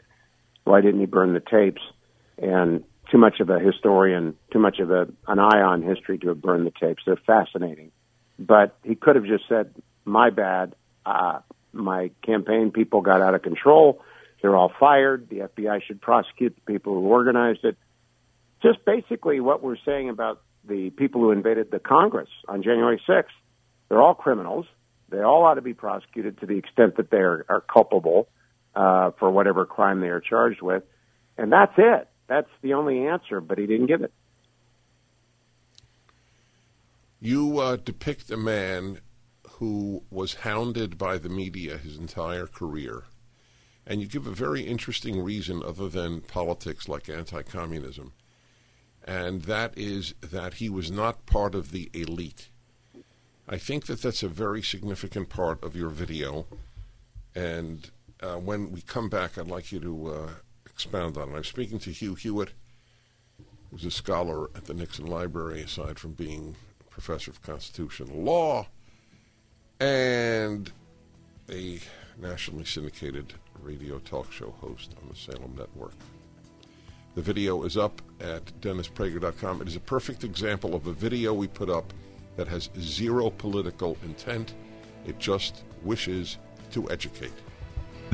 Why 0.64 0.80
didn't 0.80 1.00
he 1.00 1.06
burn 1.06 1.32
the 1.32 1.40
tapes? 1.40 1.82
And 2.38 2.84
too 3.14 3.20
much 3.20 3.38
of 3.38 3.48
a 3.48 3.60
historian, 3.60 4.36
too 4.52 4.58
much 4.58 4.80
of 4.80 4.90
a, 4.90 5.06
an 5.28 5.38
eye 5.38 5.60
on 5.60 5.82
history 5.82 6.18
to 6.18 6.28
have 6.30 6.42
burned 6.42 6.66
the 6.66 6.72
tapes. 6.72 7.04
They're 7.06 7.16
fascinating. 7.24 7.92
But 8.40 8.76
he 8.82 8.96
could 8.96 9.14
have 9.14 9.24
just 9.24 9.44
said, 9.48 9.72
my 10.04 10.30
bad. 10.30 10.74
Uh, 11.06 11.38
my 11.72 12.10
campaign 12.26 12.72
people 12.72 13.02
got 13.02 13.20
out 13.20 13.36
of 13.36 13.42
control. 13.42 14.02
They're 14.42 14.56
all 14.56 14.72
fired. 14.80 15.28
The 15.28 15.48
FBI 15.48 15.82
should 15.86 16.00
prosecute 16.00 16.56
the 16.56 16.72
people 16.72 16.94
who 16.94 17.06
organized 17.06 17.64
it. 17.64 17.76
Just 18.62 18.84
basically 18.84 19.38
what 19.38 19.62
we're 19.62 19.76
saying 19.84 20.08
about 20.08 20.42
the 20.64 20.90
people 20.90 21.20
who 21.20 21.30
invaded 21.30 21.70
the 21.70 21.78
Congress 21.78 22.30
on 22.48 22.64
January 22.64 23.00
6th. 23.08 23.26
They're 23.88 24.02
all 24.02 24.14
criminals. 24.14 24.66
They 25.08 25.20
all 25.20 25.44
ought 25.44 25.54
to 25.54 25.62
be 25.62 25.74
prosecuted 25.74 26.40
to 26.40 26.46
the 26.46 26.56
extent 26.56 26.96
that 26.96 27.10
they 27.10 27.18
are, 27.18 27.46
are 27.48 27.60
culpable 27.60 28.26
uh, 28.74 29.12
for 29.20 29.30
whatever 29.30 29.66
crime 29.66 30.00
they 30.00 30.08
are 30.08 30.20
charged 30.20 30.62
with. 30.62 30.82
And 31.38 31.52
that's 31.52 31.74
it. 31.78 32.08
That's 32.26 32.50
the 32.62 32.74
only 32.74 33.06
answer, 33.06 33.40
but 33.40 33.58
he 33.58 33.66
didn't 33.66 33.86
give 33.86 34.02
it. 34.02 34.12
You 37.20 37.58
uh, 37.58 37.76
depict 37.76 38.30
a 38.30 38.36
man 38.36 39.00
who 39.52 40.02
was 40.10 40.34
hounded 40.34 40.98
by 40.98 41.18
the 41.18 41.28
media 41.28 41.78
his 41.78 41.96
entire 41.96 42.46
career, 42.46 43.04
and 43.86 44.00
you 44.00 44.06
give 44.06 44.26
a 44.26 44.32
very 44.32 44.62
interesting 44.62 45.22
reason 45.22 45.62
other 45.62 45.88
than 45.88 46.20
politics 46.20 46.88
like 46.88 47.08
anti 47.08 47.42
communism, 47.42 48.12
and 49.04 49.42
that 49.42 49.72
is 49.76 50.14
that 50.20 50.54
he 50.54 50.68
was 50.68 50.90
not 50.90 51.26
part 51.26 51.54
of 51.54 51.70
the 51.70 51.90
elite. 51.94 52.48
I 53.48 53.58
think 53.58 53.86
that 53.86 54.02
that's 54.02 54.22
a 54.22 54.28
very 54.28 54.62
significant 54.62 55.28
part 55.28 55.62
of 55.62 55.76
your 55.76 55.90
video, 55.90 56.46
and 57.34 57.90
uh, 58.20 58.36
when 58.36 58.72
we 58.72 58.80
come 58.80 59.08
back, 59.08 59.38
I'd 59.38 59.48
like 59.48 59.70
you 59.72 59.80
to 59.80 60.06
uh, 60.08 60.30
expound 60.74 61.16
on 61.16 61.30
it. 61.30 61.36
I'm 61.36 61.44
speaking 61.44 61.78
to 61.80 61.90
Hugh 61.90 62.16
Hewitt, 62.16 62.50
who's 63.70 63.84
a 63.84 63.90
scholar 63.90 64.50
at 64.56 64.64
the 64.64 64.74
Nixon 64.74 65.06
Library, 65.06 65.62
aside 65.62 65.98
from 65.98 66.12
being 66.12 66.56
professor 66.90 67.30
of 67.30 67.42
constitutional 67.42 68.22
law 68.22 68.68
and 69.80 70.70
a 71.50 71.80
nationally 72.20 72.64
syndicated 72.64 73.34
radio 73.60 73.98
talk 74.00 74.30
show 74.30 74.54
host 74.60 74.94
on 75.02 75.08
the 75.08 75.16
Salem 75.16 75.54
Network. 75.56 75.94
The 77.14 77.22
video 77.22 77.64
is 77.64 77.76
up 77.76 78.00
at 78.20 78.44
DennisPrager.com. 78.60 79.62
It 79.62 79.68
is 79.68 79.76
a 79.76 79.80
perfect 79.80 80.24
example 80.24 80.74
of 80.74 80.86
a 80.86 80.92
video 80.92 81.32
we 81.32 81.48
put 81.48 81.70
up 81.70 81.92
that 82.36 82.48
has 82.48 82.70
zero 82.78 83.30
political 83.30 83.96
intent. 84.04 84.54
It 85.06 85.18
just 85.18 85.62
wishes 85.82 86.38
to 86.72 86.90
educate. 86.90 87.32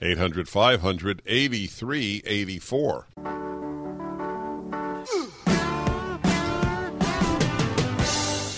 800 0.00 0.48
500 0.48 1.22
8384. 1.26 3.06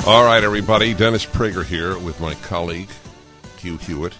All 0.06 0.25
right, 0.25 0.42
everybody. 0.42 0.92
Dennis 0.92 1.25
Prager 1.25 1.64
here 1.64 1.99
with 1.99 2.20
my 2.20 2.35
colleague, 2.37 2.90
Hugh 3.59 3.78
Hewitt, 3.78 4.14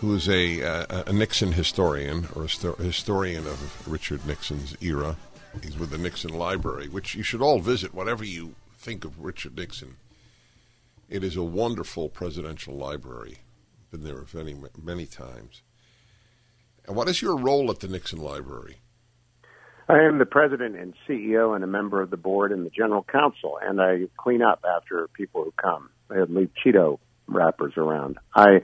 who 0.00 0.14
is 0.14 0.28
a, 0.28 0.62
uh, 0.62 1.04
a 1.06 1.12
Nixon 1.12 1.52
historian 1.52 2.28
or 2.36 2.44
a 2.44 2.82
historian 2.82 3.46
of 3.46 3.88
Richard 3.88 4.24
Nixon's 4.26 4.76
era. 4.80 5.16
He's 5.62 5.78
with 5.78 5.90
the 5.90 5.98
Nixon 5.98 6.34
Library, 6.34 6.88
which 6.88 7.16
you 7.16 7.24
should 7.24 7.42
all 7.42 7.58
visit, 7.58 7.92
whatever 7.92 8.22
you 8.22 8.54
think 8.76 9.04
of 9.04 9.18
Richard 9.18 9.56
Nixon. 9.56 9.96
It 11.08 11.24
is 11.24 11.36
a 11.36 11.42
wonderful 11.42 12.08
presidential 12.08 12.74
library 12.74 13.38
been 13.90 14.04
there 14.04 14.24
many, 14.34 14.56
many 14.80 15.06
times. 15.06 15.62
And 16.86 16.96
what 16.96 17.08
is 17.08 17.20
your 17.20 17.36
role 17.36 17.70
at 17.70 17.80
the 17.80 17.88
Nixon 17.88 18.18
Library? 18.18 18.78
I 19.88 20.00
am 20.00 20.18
the 20.18 20.26
president 20.26 20.76
and 20.76 20.94
CEO 21.08 21.54
and 21.54 21.64
a 21.64 21.66
member 21.66 22.02
of 22.02 22.10
the 22.10 22.16
board 22.16 22.52
and 22.52 22.64
the 22.64 22.70
general 22.70 23.04
counsel, 23.10 23.58
and 23.62 23.80
I 23.80 24.06
clean 24.18 24.42
up 24.42 24.64
after 24.64 25.08
people 25.14 25.44
who 25.44 25.52
come. 25.52 25.90
I 26.10 26.20
leave 26.28 26.50
Cheeto 26.62 26.98
wrappers 27.26 27.74
around. 27.76 28.18
I, 28.34 28.60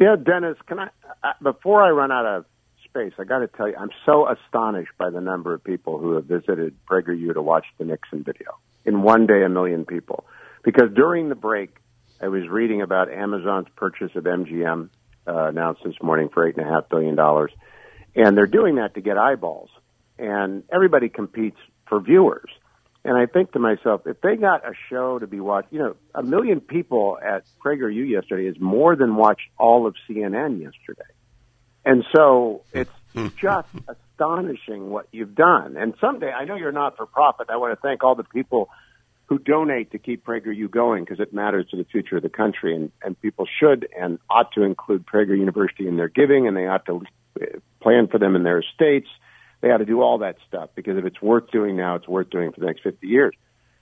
yeah, 0.00 0.16
Dennis, 0.16 0.56
can 0.66 0.80
I, 0.80 0.88
I 1.22 1.32
before 1.40 1.82
I 1.82 1.90
run 1.90 2.10
out 2.10 2.26
of 2.26 2.44
space, 2.84 3.12
I 3.18 3.24
got 3.24 3.38
to 3.38 3.48
tell 3.48 3.68
you, 3.68 3.76
I'm 3.78 3.90
so 4.04 4.26
astonished 4.28 4.92
by 4.98 5.10
the 5.10 5.20
number 5.20 5.54
of 5.54 5.62
people 5.62 5.98
who 5.98 6.12
have 6.14 6.24
visited 6.24 6.74
PragerU 6.90 7.34
to 7.34 7.42
watch 7.42 7.66
the 7.78 7.84
Nixon 7.84 8.24
video. 8.24 8.56
In 8.84 9.02
one 9.02 9.26
day, 9.26 9.42
a 9.44 9.48
million 9.48 9.84
people. 9.84 10.24
Because 10.64 10.88
during 10.94 11.28
the 11.28 11.34
break, 11.34 11.76
I 12.20 12.28
was 12.28 12.48
reading 12.48 12.82
about 12.82 13.10
Amazon's 13.10 13.68
purchase 13.76 14.10
of 14.14 14.24
MGM 14.24 14.88
uh, 15.26 15.46
announced 15.46 15.82
this 15.84 15.96
morning 16.02 16.28
for 16.32 16.46
eight 16.46 16.56
and 16.56 16.66
a 16.66 16.68
half 16.68 16.88
billion 16.88 17.14
dollars, 17.14 17.52
and 18.14 18.36
they're 18.36 18.46
doing 18.46 18.76
that 18.76 18.94
to 18.94 19.00
get 19.00 19.18
eyeballs. 19.18 19.68
And 20.18 20.64
everybody 20.72 21.10
competes 21.10 21.58
for 21.86 22.00
viewers. 22.00 22.48
And 23.04 23.16
I 23.16 23.26
think 23.26 23.52
to 23.52 23.58
myself, 23.58 24.02
if 24.06 24.20
they 24.20 24.36
got 24.36 24.66
a 24.66 24.72
show 24.88 25.18
to 25.18 25.26
be 25.26 25.40
watched, 25.40 25.72
you 25.72 25.78
know, 25.78 25.96
a 26.14 26.22
million 26.22 26.60
people 26.60 27.18
at 27.22 27.44
PragerU 27.64 28.08
yesterday 28.08 28.46
is 28.48 28.58
more 28.58 28.96
than 28.96 29.14
watched 29.14 29.48
all 29.58 29.86
of 29.86 29.94
CNN 30.08 30.60
yesterday. 30.60 31.02
And 31.84 32.02
so 32.14 32.62
it's 32.72 32.90
just 33.40 33.68
astonishing 33.86 34.90
what 34.90 35.06
you've 35.12 35.34
done. 35.34 35.76
And 35.76 35.94
someday, 36.00 36.32
I 36.32 36.46
know 36.46 36.56
you're 36.56 36.72
not 36.72 36.96
for 36.96 37.06
profit. 37.06 37.48
I 37.50 37.58
want 37.58 37.78
to 37.78 37.80
thank 37.80 38.02
all 38.02 38.14
the 38.14 38.24
people 38.24 38.70
who 39.26 39.38
donate 39.38 39.90
to 39.90 39.98
keep 39.98 40.24
PragerU 40.24 40.70
going 40.70 41.04
because 41.04 41.20
it 41.20 41.34
matters 41.34 41.66
to 41.70 41.76
the 41.76 41.84
future 41.84 42.16
of 42.16 42.22
the 42.22 42.28
country, 42.28 42.74
and, 42.74 42.92
and 43.02 43.20
people 43.20 43.46
should 43.60 43.88
and 43.98 44.18
ought 44.30 44.52
to 44.52 44.62
include 44.62 45.04
Prager 45.04 45.36
University 45.36 45.86
in 45.86 45.96
their 45.96 46.08
giving, 46.08 46.46
and 46.46 46.56
they 46.56 46.66
ought 46.66 46.86
to 46.86 47.02
plan 47.82 48.06
for 48.08 48.18
them 48.18 48.36
in 48.36 48.44
their 48.44 48.60
estates. 48.60 49.08
They 49.60 49.70
ought 49.70 49.78
to 49.78 49.84
do 49.84 50.00
all 50.00 50.18
that 50.18 50.36
stuff 50.46 50.70
because 50.74 50.96
if 50.96 51.04
it's 51.04 51.20
worth 51.20 51.50
doing 51.50 51.76
now, 51.76 51.96
it's 51.96 52.06
worth 52.06 52.30
doing 52.30 52.52
for 52.52 52.60
the 52.60 52.66
next 52.66 52.82
50 52.82 53.06
years. 53.06 53.34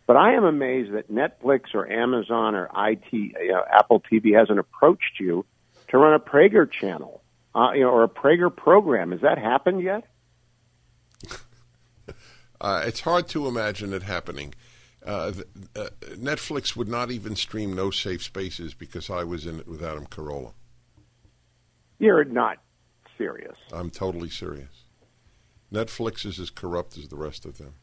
But 0.06 0.16
I 0.16 0.34
am 0.34 0.44
amazed 0.44 0.92
that 0.94 1.10
Netflix 1.10 1.74
or 1.74 1.90
Amazon 1.90 2.54
or 2.54 2.70
IT, 2.74 3.12
you 3.12 3.32
know, 3.48 3.64
Apple 3.70 4.00
TV 4.00 4.38
hasn't 4.38 4.58
approached 4.58 5.18
you 5.18 5.44
to 5.88 5.98
run 5.98 6.14
a 6.14 6.18
Prager 6.18 6.70
channel, 6.70 7.22
uh, 7.54 7.72
you 7.72 7.80
know, 7.80 7.90
or 7.90 8.04
a 8.04 8.08
Prager 8.08 8.54
program. 8.54 9.12
Has 9.12 9.20
that 9.20 9.38
happened 9.38 9.82
yet? 9.82 10.04
Uh, 12.60 12.82
it's 12.86 13.00
hard 13.00 13.28
to 13.28 13.46
imagine 13.46 13.92
it 13.92 14.04
happening. 14.04 14.54
Uh, 15.04 15.32
uh, 15.76 15.88
Netflix 16.12 16.75
would 16.76 16.88
not 16.88 17.11
even 17.11 17.37
stream 17.37 17.75
No 17.75 17.90
Safe 17.90 18.23
Spaces 18.23 18.73
because 18.73 19.11
I 19.11 19.23
was 19.25 19.46
in 19.46 19.61
it 19.61 19.68
with 19.68 19.82
Adam 19.82 20.06
Carolla. 20.06 20.52
You're 21.99 22.25
not 22.25 22.58
serious. 23.18 23.56
I'm 23.73 23.90
totally 23.90 24.30
serious. 24.30 24.84
Netflix 25.73 26.25
is 26.25 26.38
as 26.38 26.50
corrupt 26.50 26.96
as 26.96 27.08
the 27.08 27.16
rest 27.16 27.44
of 27.44 27.58
them. 27.58 27.75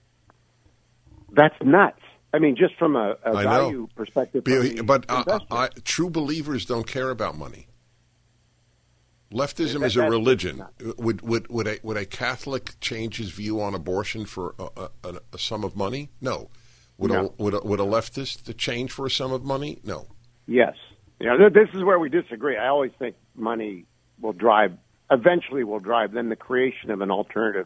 That's 1.31 1.55
nuts. 1.63 1.99
I 2.33 2.39
mean, 2.39 2.55
just 2.55 2.75
from 2.77 2.95
a, 2.95 3.17
a 3.23 3.33
value 3.33 3.87
perspective. 3.95 4.43
But, 4.45 4.85
but 4.85 5.05
uh, 5.09 5.39
I, 5.51 5.69
true 5.83 6.09
believers 6.09 6.65
don't 6.65 6.87
care 6.87 7.09
about 7.09 7.37
money. 7.37 7.67
Leftism 9.33 9.79
that, 9.79 9.85
is 9.85 9.95
a 9.95 10.09
religion. 10.09 10.65
Would 10.97 11.21
would 11.21 11.47
would 11.49 11.67
a, 11.67 11.77
would 11.83 11.97
a 11.97 12.05
Catholic 12.05 12.73
change 12.81 13.17
his 13.17 13.29
view 13.29 13.61
on 13.61 13.73
abortion 13.73 14.25
for 14.25 14.55
a, 14.59 14.89
a, 15.03 15.15
a 15.33 15.37
sum 15.37 15.63
of 15.63 15.75
money? 15.75 16.09
No. 16.19 16.49
Would, 17.01 17.11
no. 17.11 17.33
a, 17.37 17.43
would, 17.43 17.53
a, 17.55 17.59
would 17.61 17.79
a 17.79 17.83
leftist 17.83 18.55
change 18.57 18.91
for 18.91 19.07
a 19.07 19.09
sum 19.09 19.33
of 19.33 19.43
money? 19.43 19.79
No. 19.83 20.05
Yes. 20.45 20.75
You 21.19 21.27
know, 21.27 21.49
this 21.49 21.67
is 21.73 21.83
where 21.83 21.97
we 21.97 22.09
disagree. 22.09 22.57
I 22.57 22.67
always 22.67 22.91
think 22.99 23.15
money 23.35 23.85
will 24.19 24.33
drive, 24.33 24.73
eventually 25.09 25.63
will 25.63 25.79
drive 25.79 26.11
then 26.11 26.29
the 26.29 26.35
creation 26.35 26.91
of 26.91 27.01
an 27.01 27.09
alternative 27.09 27.65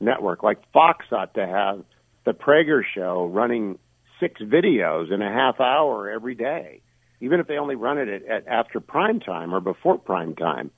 network. 0.00 0.42
Like 0.42 0.58
Fox 0.72 1.04
ought 1.12 1.34
to 1.34 1.46
have 1.46 1.84
the 2.24 2.32
Prager 2.32 2.82
show 2.94 3.26
running 3.26 3.78
six 4.18 4.40
videos 4.40 5.12
in 5.12 5.20
a 5.20 5.30
half 5.30 5.60
hour 5.60 6.10
every 6.10 6.34
day. 6.34 6.80
Even 7.20 7.40
if 7.40 7.48
they 7.48 7.58
only 7.58 7.76
run 7.76 7.98
it 7.98 8.08
at, 8.08 8.24
at 8.26 8.48
after 8.48 8.80
prime 8.80 9.20
time 9.20 9.54
or 9.54 9.60
before 9.60 9.98
prime 9.98 10.34
time, 10.34 10.70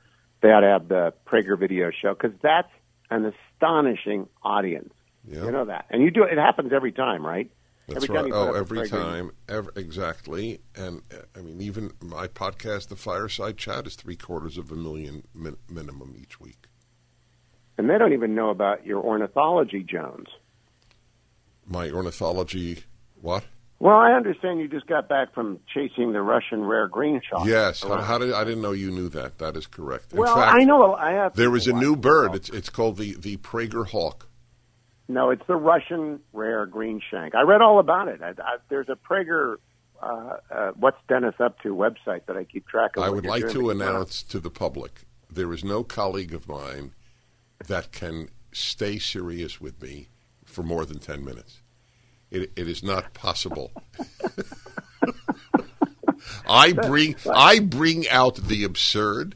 they 0.43 0.49
ought 0.49 0.61
to 0.61 0.67
have 0.67 0.89
the 0.89 1.15
Prager 1.29 1.57
video 1.57 1.93
show 2.03 2.13
because 2.13 2.37
that's 2.43 2.71
an 3.11 3.33
astonishing 3.55 4.29
audience. 4.43 4.93
You 5.27 5.51
know 5.51 5.65
that, 5.67 5.87
and 5.91 6.03
you 6.03 6.11
do 6.11 6.25
it. 6.25 6.33
it 6.33 6.39
happens 6.39 6.73
every 6.73 6.93
time, 6.93 7.25
right? 7.25 7.51
That's 7.87 8.05
every 8.05 8.17
right. 8.17 8.33
oh, 8.33 8.55
every 8.55 8.89
time, 8.89 9.33
ever, 9.49 9.71
exactly. 9.77 10.61
And 10.75 11.03
I 11.37 11.41
mean, 11.41 11.61
even 11.61 11.93
my 12.01 12.29
podcast, 12.29 12.89
The 12.89 12.97
Fireside 12.97 13.59
Chat, 13.59 13.87
is 13.87 13.95
three 13.95 14.17
quarters 14.17 14.57
of 14.57 14.73
a 14.73 14.75
million 14.75 15.25
min- 15.35 15.59
minimum 15.69 16.15
each 16.19 16.41
week. 16.41 16.67
And 17.77 17.91
they 17.91 17.99
don't 17.99 18.13
even 18.13 18.35
know 18.35 18.51
about 18.51 18.87
your 18.87 19.03
ornithology, 19.03 19.83
Jones. 19.83 20.29
my 21.67 21.91
ornithology. 21.91 22.85
What? 23.21 23.45
Well, 23.81 23.97
I 23.97 24.13
understand 24.13 24.61
you 24.61 24.69
just 24.69 24.87
got 24.87 25.09
back 25.09 25.35
from 25.35 25.59
chasing 25.75 26.13
the 26.13 26.23
Russian 26.23 26.65
rare 26.65 26.89
green 26.89 27.21
shark. 27.29 27.47
Yes. 27.47 27.83
How, 27.83 28.01
how 28.01 28.19
did 28.19 28.33
I 28.33 28.45
didn't 28.45 28.63
know 28.63 28.73
you 28.73 28.91
knew 28.91 29.09
that? 29.11 29.39
That 29.39 29.57
is 29.57 29.67
correct. 29.67 30.13
In 30.13 30.21
well, 30.21 30.37
fact, 30.37 30.57
I 30.59 30.65
know 30.65 30.95
I 30.95 31.11
have. 31.13 31.35
There 31.35 31.55
is 31.57 31.67
a 31.67 31.73
new 31.73 31.97
bird. 31.97 32.35
It's 32.35 32.49
it's 32.49 32.71
called 32.71 32.97
the 32.97 33.15
the 33.15 33.37
Prager 33.39 33.87
hawk. 33.87 34.29
No, 35.09 35.31
it's 35.31 35.47
the 35.47 35.57
Russian 35.57 36.21
rare 36.33 36.65
green 36.67 37.01
shank. 37.11 37.35
I 37.35 37.43
read 37.43 37.61
all 37.61 37.79
about 37.79 38.09
it. 38.09 38.23
I, 38.23 38.31
I, 38.31 38.57
there's 38.71 38.89
a 38.89 38.97
Prager, 38.97 39.57
uh, 40.03 40.37
uh, 40.51 40.71
what's 40.77 40.97
Dennis 41.09 41.35
up 41.41 41.61
to 41.61 41.75
website 41.75 42.27
that 42.27 42.37
I 42.37 42.45
keep 42.45 42.67
track 42.67 42.97
of. 42.97 43.03
I 43.05 43.11
would 43.11 43.27
like 43.27 43.43
to 43.43 43.47
but 43.49 43.55
you 43.55 43.65
wanna- 43.67 43.85
announce 43.85 44.23
to 44.25 44.39
the 44.41 44.51
public 44.51 45.03
there 45.31 45.53
is 45.53 45.65
no 45.65 45.83
colleague 45.83 46.33
of 46.33 46.49
mine 46.49 46.93
that 47.67 47.93
can 47.93 48.29
stay 48.53 48.99
serious 48.99 49.61
with 49.61 49.83
me 49.83 50.09
for 50.45 50.63
more 50.63 50.85
than 50.87 50.99
10 50.99 51.25
minutes. 51.25 51.61
It, 52.31 52.53
it 52.57 52.69
is 52.69 52.83
not 52.83 53.15
possible. 53.15 53.73
I 56.49 56.73
bring 56.73 57.17
I 57.33 57.59
bring 57.61 58.09
out 58.09 58.37
the 58.37 58.65
absurd 58.65 59.35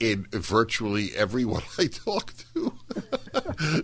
in 0.00 0.26
virtually 0.32 1.10
everyone 1.14 1.62
I 1.78 1.86
talk 1.86 2.32
to. 2.54 2.72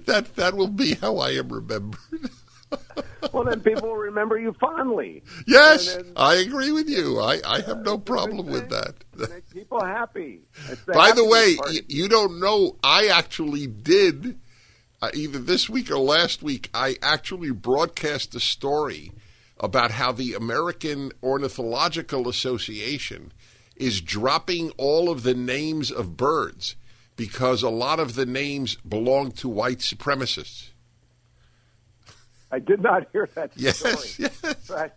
that 0.06 0.32
that 0.37 0.54
will 0.54 0.68
be 0.68 0.94
how 0.94 1.18
I 1.18 1.30
am 1.32 1.49
remembered. 1.50 2.00
Well, 3.32 3.44
then 3.44 3.61
people 3.61 3.88
will 3.88 3.96
remember 3.96 4.38
you 4.38 4.52
fondly. 4.54 5.23
Yes, 5.46 5.94
then- 5.94 6.12
I 6.16 6.35
agree 6.37 6.73
with 6.73 6.88
you. 6.88 7.20
I, 7.20 7.40
I 7.46 7.61
have 7.61 7.82
no 7.85 7.99
problem 7.99 8.46
with 8.46 8.68
that. 8.70 8.94
Make 9.16 9.50
people 9.50 9.85
happy. 9.85 10.40
The 10.87 10.92
By 10.92 11.12
the 11.12 11.25
way, 11.25 11.56
y- 11.61 11.80
you 11.88 12.08
don't 12.08 12.40
know. 12.40 12.76
I 12.82 13.06
actually 13.08 13.66
did 13.66 14.38
uh, 15.02 15.11
either 15.14 15.38
this 15.38 15.68
week 15.68 15.90
or 15.90 15.99
last 15.99 16.42
week. 16.42 16.70
I 16.75 16.96
actually 17.02 17.50
broadcast 17.50 18.35
a 18.35 18.40
story 18.40 19.12
about 19.58 19.90
how 19.92 20.12
the 20.12 20.35
American 20.35 21.12
Ornithological 21.23 22.28
Association 22.28 23.32
is 23.76 24.00
dropping 24.00 24.71
all 24.78 25.11
of 25.11 25.23
the 25.23 25.35
names 25.35 25.90
of 25.90 26.16
birds 26.16 26.76
because 27.16 27.62
a 27.62 27.68
lot 27.71 27.99
of 28.00 28.14
the 28.14 28.26
names 28.26 28.76
belong 28.76 29.33
to 29.33 29.49
white 29.49 29.78
supremacists. 29.78 30.71
I 32.50 32.59
did 32.59 32.80
not 32.83 33.09
hear 33.12 33.28
that 33.35 33.52
Yes, 33.56 33.78
story. 33.78 34.30
yes. 34.42 34.54
But 34.68 34.97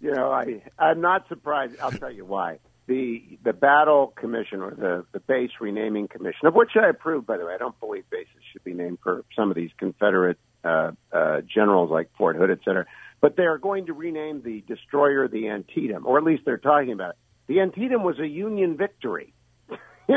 you 0.00 0.12
know, 0.12 0.30
I 0.30 0.62
I'm 0.78 1.00
not 1.00 1.26
surprised. 1.28 1.74
I'll 1.80 1.90
tell 1.92 2.12
you 2.12 2.24
why. 2.24 2.58
The 2.86 3.38
the 3.42 3.52
battle 3.52 4.08
commission 4.16 4.60
or 4.60 4.70
the 4.72 5.04
the 5.12 5.20
base 5.20 5.50
renaming 5.60 6.06
commission, 6.08 6.46
of 6.46 6.54
which 6.54 6.70
I 6.80 6.88
approve, 6.88 7.26
by 7.26 7.36
the 7.38 7.46
way. 7.46 7.54
I 7.54 7.58
don't 7.58 7.78
believe 7.80 8.08
bases 8.10 8.28
should 8.52 8.62
be 8.62 8.74
named 8.74 8.98
for 9.02 9.24
some 9.34 9.50
of 9.50 9.56
these 9.56 9.70
Confederate 9.78 10.38
uh, 10.62 10.92
uh, 11.12 11.40
generals 11.52 11.90
like 11.90 12.10
Fort 12.16 12.36
Hood, 12.36 12.50
et 12.50 12.58
cetera. 12.64 12.86
But 13.20 13.36
they 13.36 13.44
are 13.44 13.58
going 13.58 13.86
to 13.86 13.92
rename 13.94 14.42
the 14.42 14.62
destroyer 14.68 15.26
the 15.26 15.48
Antietam, 15.48 16.06
or 16.06 16.18
at 16.18 16.24
least 16.24 16.42
they're 16.44 16.58
talking 16.58 16.92
about 16.92 17.10
it. 17.10 17.16
The 17.48 17.60
Antietam 17.60 18.02
was 18.02 18.18
a 18.18 18.26
Union 18.26 18.76
victory. 18.76 19.32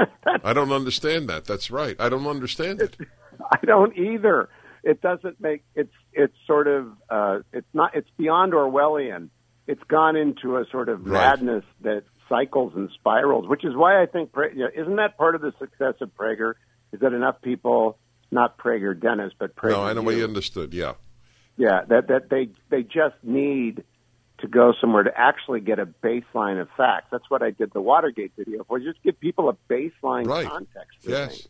I 0.43 0.53
don't 0.53 0.71
understand 0.71 1.29
that. 1.29 1.45
That's 1.45 1.71
right. 1.71 1.95
I 1.99 2.09
don't 2.09 2.27
understand 2.27 2.81
it. 2.81 2.97
I 3.51 3.57
don't 3.65 3.95
either. 3.97 4.49
It 4.83 5.01
doesn't 5.01 5.39
make 5.41 5.63
it's 5.75 5.93
it's 6.13 6.33
sort 6.47 6.67
of 6.67 6.87
uh, 7.09 7.39
it's 7.51 7.67
not 7.73 7.95
it's 7.95 8.09
beyond 8.17 8.53
Orwellian. 8.53 9.29
It's 9.67 9.83
gone 9.87 10.15
into 10.15 10.57
a 10.57 10.65
sort 10.71 10.89
of 10.89 11.05
Right. 11.05 11.37
madness 11.39 11.63
that 11.81 12.03
cycles 12.27 12.73
and 12.75 12.89
spirals, 12.93 13.47
which 13.47 13.63
is 13.65 13.75
why 13.75 14.01
I 14.01 14.05
think 14.05 14.31
Pra- 14.31 14.51
you 14.53 14.59
know, 14.59 14.69
isn't 14.75 14.95
that 14.97 15.17
part 15.17 15.35
of 15.35 15.41
the 15.41 15.53
success 15.59 15.95
of 16.01 16.15
Prager? 16.15 16.53
Is 16.91 17.01
that 17.01 17.13
enough 17.13 17.41
people, 17.41 17.97
not 18.31 18.57
Prager 18.57 18.99
Dennis, 18.99 19.33
but 19.37 19.55
Prager? 19.55 19.71
No, 19.71 19.83
I 19.83 19.93
know 19.93 20.01
what 20.01 20.15
you, 20.15 20.23
understood. 20.23 20.73
Yeah. 20.73 20.93
yeah, 21.57 21.81
that 21.89 22.07
that 22.07 22.29
they 22.29 22.49
they 22.69 22.83
just 22.83 23.15
need 23.23 23.83
to 24.41 24.47
go 24.47 24.73
somewhere 24.79 25.03
to 25.03 25.11
actually 25.17 25.59
get 25.59 25.79
a 25.79 25.85
baseline 25.85 26.59
of 26.61 26.69
facts. 26.77 27.07
That's 27.11 27.29
what 27.29 27.41
I 27.41 27.51
did 27.51 27.71
the 27.73 27.81
Watergate 27.81 28.31
video 28.37 28.63
for. 28.63 28.79
Just 28.79 29.01
give 29.03 29.19
people 29.19 29.49
a 29.49 29.57
baseline 29.71 30.25
Right. 30.27 30.47
context. 30.47 30.99
Yes. 31.01 31.29
things. 31.29 31.47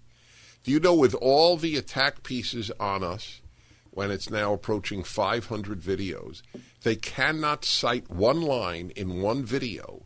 Do 0.63 0.71
you 0.71 0.79
know 0.79 0.95
with 0.95 1.15
all 1.15 1.55
the 1.57 1.77
attack 1.77 2.23
pieces 2.23 2.71
on 2.79 3.03
us, 3.03 3.41
when 3.91 4.11
it's 4.11 4.29
now 4.29 4.53
approaching 4.53 5.03
500 5.03 5.81
videos, 5.81 6.41
they 6.83 6.95
cannot 6.95 7.65
cite 7.65 8.09
one 8.09 8.41
line 8.41 8.91
in 8.95 9.21
one 9.21 9.43
video 9.43 10.03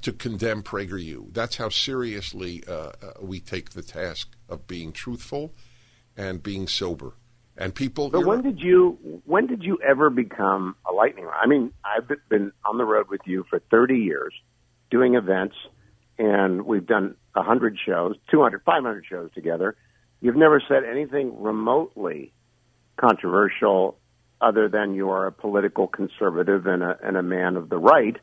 to 0.00 0.12
condemn 0.12 0.62
PragerU. 0.62 1.32
That's 1.32 1.56
how 1.56 1.68
seriously 1.68 2.64
uh, 2.66 2.72
uh, 2.72 2.92
we 3.20 3.38
take 3.38 3.70
the 3.70 3.82
task 3.82 4.32
of 4.48 4.66
being 4.66 4.92
truthful 4.92 5.54
and 6.16 6.42
being 6.42 6.66
sober. 6.66 7.14
And 7.56 7.74
people, 7.74 8.08
But 8.08 8.24
when 8.24 8.42
did 8.42 8.60
you 8.60 9.20
when 9.26 9.46
did 9.46 9.62
you 9.62 9.78
ever 9.86 10.08
become 10.08 10.74
a 10.88 10.92
lightning 10.92 11.24
rod? 11.24 11.36
I 11.40 11.46
mean, 11.46 11.72
I've 11.84 12.10
been- 12.28 12.52
on 12.64 12.78
the 12.78 12.84
road 12.84 13.08
with 13.08 13.20
you 13.26 13.44
for 13.50 13.58
30 13.58 13.98
years, 13.98 14.34
doing 14.90 15.14
events, 15.16 15.54
and 16.18 16.62
we've 16.62 16.86
done 16.86 17.14
100 17.34 17.78
shows, 17.78 18.16
200, 18.30 18.62
500 18.62 19.04
shows 19.04 19.30
together. 19.32 19.76
You've 20.20 20.36
never 20.36 20.60
said 20.66 20.84
anything 20.84 21.42
remotely 21.42 22.32
controversial, 22.96 23.98
other 24.40 24.68
than 24.68 24.94
you 24.94 25.10
are 25.10 25.26
a 25.26 25.32
political 25.32 25.86
conservative 25.86 26.66
and 26.66 26.82
a 26.82 26.98
and 27.02 27.16
a 27.16 27.22
man 27.22 27.56
of 27.56 27.68
the 27.68 27.78
right. 27.78 28.16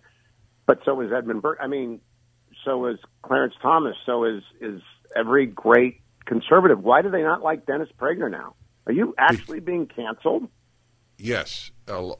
But 0.65 0.79
so 0.85 1.01
is 1.01 1.11
Edmund 1.11 1.41
Burke. 1.41 1.59
I 1.61 1.67
mean, 1.67 2.01
so 2.65 2.87
is 2.87 2.99
Clarence 3.21 3.53
Thomas. 3.61 3.95
So 4.05 4.23
is 4.25 4.43
is 4.59 4.81
every 5.15 5.45
great 5.45 6.01
conservative. 6.25 6.83
Why 6.83 7.01
do 7.01 7.09
they 7.09 7.23
not 7.23 7.43
like 7.43 7.65
Dennis 7.65 7.89
Prager 7.99 8.29
now? 8.29 8.55
Are 8.89 8.91
you 8.91 9.13
actually 9.19 9.59
being 9.59 9.85
canceled? 9.85 10.47
Yes, 11.15 11.69
uh, 11.87 12.13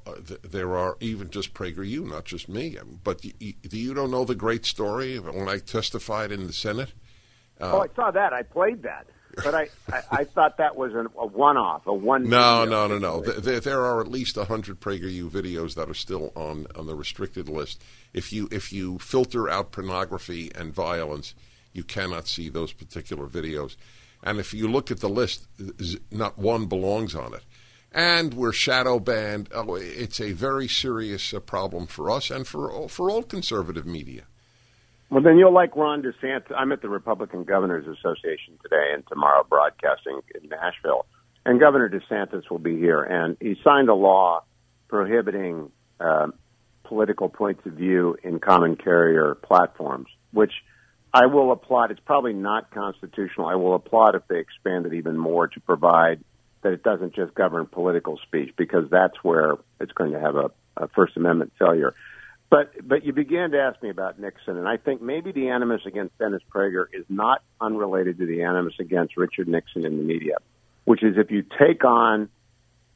there 0.44 0.78
are 0.78 0.98
even 1.00 1.32
just 1.32 1.56
PragerU, 1.56 2.08
not 2.08 2.26
just 2.26 2.48
me. 2.48 2.78
But 3.04 3.22
y- 3.24 3.34
y- 3.42 3.56
you 3.72 3.96
don't 3.96 4.12
know 4.12 4.24
the 4.24 4.36
great 4.36 4.68
story 4.68 5.16
of 5.16 5.26
when 5.26 5.50
I 5.50 5.58
testified 5.58 6.32
in 6.32 6.46
the 6.46 6.54
Senate? 6.54 6.94
oh, 7.60 7.80
I 7.82 7.88
saw 7.96 8.12
that. 8.12 8.34
I 8.34 8.44
played 8.44 8.84
that, 8.84 9.08
but 9.44 9.56
I 9.56 9.70
I, 9.92 10.02
I 10.12 10.24
thought 10.36 10.58
that 10.58 10.76
was 10.76 10.94
an, 10.94 11.08
a 11.18 11.26
one-off, 11.26 11.88
a 11.88 11.94
one. 11.94 12.30
No, 12.30 12.66
no, 12.66 12.86
no, 12.86 13.00
no. 13.00 13.22
There, 13.22 13.60
there 13.60 13.84
are 13.84 14.00
at 14.00 14.08
least 14.08 14.36
hundred 14.36 14.80
PragerU 14.80 15.28
videos 15.32 15.74
that 15.74 15.90
are 15.90 15.96
still 15.96 16.32
on, 16.36 16.68
on 16.76 16.86
the 16.86 16.94
restricted 16.94 17.50
list. 17.50 17.82
If 18.14 18.32
you 18.32 18.48
if 18.52 18.72
you 18.72 19.00
filter 19.00 19.50
out 19.50 19.72
pornography 19.72 20.52
and 20.54 20.72
violence, 20.72 21.34
you 21.74 21.84
cannot 21.84 22.28
see 22.28 22.48
those 22.48 22.74
particular 22.74 23.26
videos. 23.26 23.76
And 24.24 24.40
if 24.40 24.54
you 24.54 24.68
look 24.68 24.92
at 24.92 25.00
the 25.00 25.10
list, 25.10 25.48
not 26.12 26.38
one 26.38 26.66
belongs 26.68 27.16
on 27.16 27.34
it. 27.34 27.44
And 27.92 28.34
we're 28.34 28.54
shadow 28.54 29.00
banned. 29.00 29.50
Oh, 29.54 29.76
it's 29.76 30.20
a 30.20 30.34
very 30.34 30.68
serious 30.68 31.34
uh, 31.34 31.40
problem 31.40 31.88
for 31.88 32.12
us 32.12 32.30
and 32.30 32.46
for 32.46 32.72
all, 32.72 32.88
for 32.88 33.10
all 33.10 33.24
conservative 33.24 33.86
media. 33.86 34.24
Well, 35.10 35.24
then 35.24 35.38
you'll 35.40 35.54
like 35.54 35.76
Ron 35.76 36.04
DeSantis. 36.04 36.54
I'm 36.56 36.72
at 36.72 36.84
the 36.84 36.90
Republican 36.90 37.44
Governors 37.44 37.88
Association 37.88 38.60
today 38.62 38.92
and 38.94 39.04
tomorrow 39.08 39.44
broadcasting 39.50 40.20
in 40.36 40.50
Nashville. 40.50 41.08
And 41.46 41.60
Governor 41.60 41.90
DeSantis 41.90 42.44
will 42.52 42.60
be 42.60 42.78
here. 42.78 43.02
And 43.02 43.36
he 43.42 43.56
signed 43.64 43.90
a 43.90 43.96
law 43.96 44.44
prohibiting 44.88 45.72
uh, 46.00 46.28
political 46.84 47.28
points 47.28 47.66
of 47.66 47.74
view 47.74 48.18
in 48.24 48.40
common 48.40 48.76
carrier 48.76 49.36
platforms, 49.36 50.08
which 50.32 50.52
I 51.14 51.26
will 51.26 51.52
applaud. 51.52 51.92
It's 51.92 52.00
probably 52.00 52.34
not 52.34 52.72
constitutional. 52.72 53.48
I 53.48 53.56
will 53.56 53.76
applaud 53.76 54.16
if 54.16 54.28
they 54.28 54.40
expand 54.40 54.86
it 54.86 54.94
even 54.94 55.18
more 55.18 55.48
to 55.48 55.60
provide 55.60 56.24
that 56.62 56.74
it 56.74 56.84
doesn't 56.84 57.16
just 57.16 57.34
govern 57.34 57.66
political 57.66 58.20
speech, 58.28 58.54
because 58.58 58.90
that's 58.90 59.16
where 59.24 59.56
it's 59.80 59.94
going 59.94 60.12
to 60.12 60.20
have 60.20 60.36
a, 60.36 60.52
a 60.78 60.88
First 60.90 61.16
Amendment 61.16 61.54
failure. 61.58 61.96
But 62.50 62.88
but 62.88 63.06
you 63.06 63.14
began 63.14 63.52
to 63.52 63.60
ask 63.60 63.82
me 63.82 63.90
about 63.90 64.20
Nixon, 64.20 64.58
and 64.58 64.68
I 64.68 64.78
think 64.78 65.02
maybe 65.02 65.32
the 65.32 65.50
animus 65.50 65.82
against 65.86 66.18
Dennis 66.18 66.42
Prager 66.54 66.86
is 66.92 67.06
not 67.08 67.44
unrelated 67.62 68.18
to 68.18 68.26
the 68.26 68.44
animus 68.44 68.74
against 68.80 69.18
Richard 69.18 69.48
Nixon 69.48 69.86
in 69.86 69.98
the 69.98 70.04
media, 70.04 70.38
which 70.84 71.04
is 71.04 71.16
if 71.18 71.32
you 71.32 71.44
take 71.44 71.86
on 71.86 72.28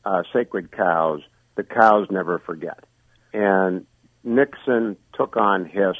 uh, 0.04 0.24
sacred 0.34 0.72
cows, 0.72 1.22
the 1.56 1.64
cows 1.64 2.08
never 2.10 2.40
forget. 2.40 2.84
And 3.32 3.86
Nixon 4.24 4.98
took 5.14 5.38
on 5.38 5.66
Hiss, 5.66 5.98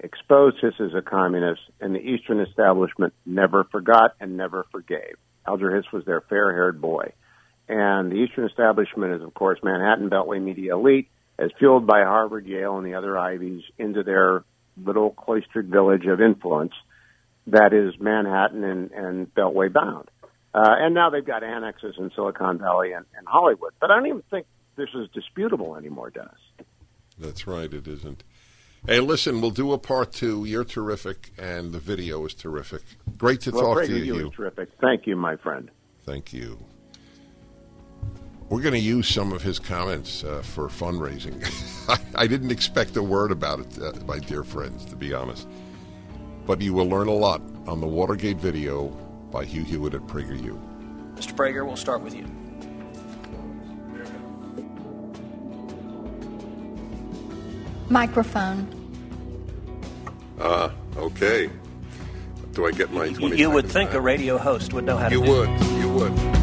exposed 0.00 0.56
Hiss 0.60 0.74
as 0.80 0.94
a 0.94 1.02
communist, 1.02 1.62
and 1.80 1.94
the 1.94 2.00
Eastern 2.00 2.40
establishment 2.40 3.14
never 3.24 3.64
forgot 3.64 4.14
and 4.20 4.36
never 4.36 4.66
forgave. 4.70 5.16
Alger 5.46 5.74
Hiss 5.74 5.90
was 5.92 6.04
their 6.04 6.20
fair-haired 6.22 6.80
boy. 6.80 7.12
And 7.68 8.12
the 8.12 8.16
Eastern 8.16 8.46
establishment 8.46 9.14
is, 9.14 9.22
of 9.22 9.32
course, 9.34 9.58
Manhattan 9.62 10.10
Beltway 10.10 10.42
media 10.42 10.74
elite, 10.74 11.08
as 11.38 11.50
fueled 11.58 11.86
by 11.86 12.02
Harvard, 12.02 12.46
Yale, 12.46 12.76
and 12.76 12.86
the 12.86 12.94
other 12.94 13.18
Ivies 13.18 13.62
into 13.78 14.02
their 14.02 14.44
little 14.76 15.10
cloistered 15.10 15.68
village 15.68 16.06
of 16.06 16.20
influence 16.20 16.72
that 17.46 17.72
is 17.72 17.98
Manhattan 18.00 18.64
and, 18.64 18.90
and 18.92 19.34
Beltway 19.34 19.72
bound. 19.72 20.10
Uh, 20.54 20.76
and 20.78 20.94
now 20.94 21.10
they've 21.10 21.24
got 21.24 21.42
annexes 21.42 21.96
in 21.98 22.10
Silicon 22.14 22.58
Valley 22.58 22.92
and, 22.92 23.04
and 23.16 23.26
Hollywood. 23.26 23.72
But 23.80 23.90
I 23.90 23.96
don't 23.96 24.06
even 24.06 24.22
think 24.30 24.46
this 24.76 24.88
is 24.94 25.08
disputable 25.12 25.76
anymore, 25.76 26.10
Dennis. 26.10 26.38
That's 27.18 27.46
right, 27.46 27.72
it 27.72 27.86
isn't. 27.86 28.24
Hey, 28.86 29.00
listen, 29.00 29.40
we'll 29.40 29.50
do 29.50 29.72
a 29.72 29.78
part 29.78 30.12
two. 30.12 30.44
You're 30.44 30.64
terrific, 30.64 31.30
and 31.38 31.72
the 31.72 31.78
video 31.78 32.26
is 32.26 32.34
terrific. 32.34 32.82
Great 33.16 33.40
to 33.42 33.50
Well, 33.50 33.62
talk 33.62 33.78
Prager, 33.78 33.86
to 33.86 33.92
you, 33.98 34.04
you 34.04 34.14
Hugh. 34.14 34.24
was 34.26 34.34
terrific. 34.34 34.68
Thank 34.78 35.06
you, 35.06 35.16
my 35.16 35.36
friend. 35.36 35.70
Thank 36.02 36.34
you. 36.34 36.58
We're 38.50 38.60
going 38.60 38.74
to 38.74 38.78
use 38.80 39.08
some 39.08 39.32
of 39.32 39.42
his 39.42 39.58
comments 39.58 40.22
uh, 40.22 40.42
for 40.42 40.68
fundraising. 40.68 41.42
I, 41.88 42.24
I, 42.24 42.26
didn't 42.26 42.52
expect 42.52 42.94
a 42.98 43.02
word 43.02 43.32
about 43.32 43.60
it, 43.60 43.78
uh, 43.80 43.92
my 44.04 44.18
dear 44.18 44.44
friends, 44.44 44.84
to 44.86 44.96
be 44.96 45.14
honest. 45.14 45.48
But 46.44 46.60
you 46.60 46.74
will 46.74 46.86
learn 46.86 47.08
a 47.08 47.14
lot 47.14 47.40
on 47.66 47.80
the 47.80 47.86
Watergate 47.86 48.36
video 48.36 48.88
by 49.30 49.46
Hugh 49.46 49.64
Hewitt 49.64 49.94
at 49.94 50.02
PragerU. 50.02 50.60
Mr. 51.14 51.32
Prager, 51.34 51.64
we'll 51.64 51.76
start 51.76 52.02
with 52.02 52.14
you. 52.14 52.26
Microphone. 57.88 58.68
Ah, 60.40 60.72
uh, 60.96 61.00
okay. 61.00 61.50
Do 62.52 62.66
I 62.66 62.70
get 62.72 62.92
my 62.92 63.08
20 63.08 63.36
You 63.36 63.50
would 63.50 63.68
think 63.68 63.90
back? 63.90 63.98
a 63.98 64.00
radio 64.00 64.38
host 64.38 64.72
would 64.72 64.84
know 64.84 64.96
how 64.96 65.08
you 65.08 65.20
to 65.20 65.26
You 65.26 65.32
would. 65.32 65.60
You 65.78 65.88
would. 65.92 66.33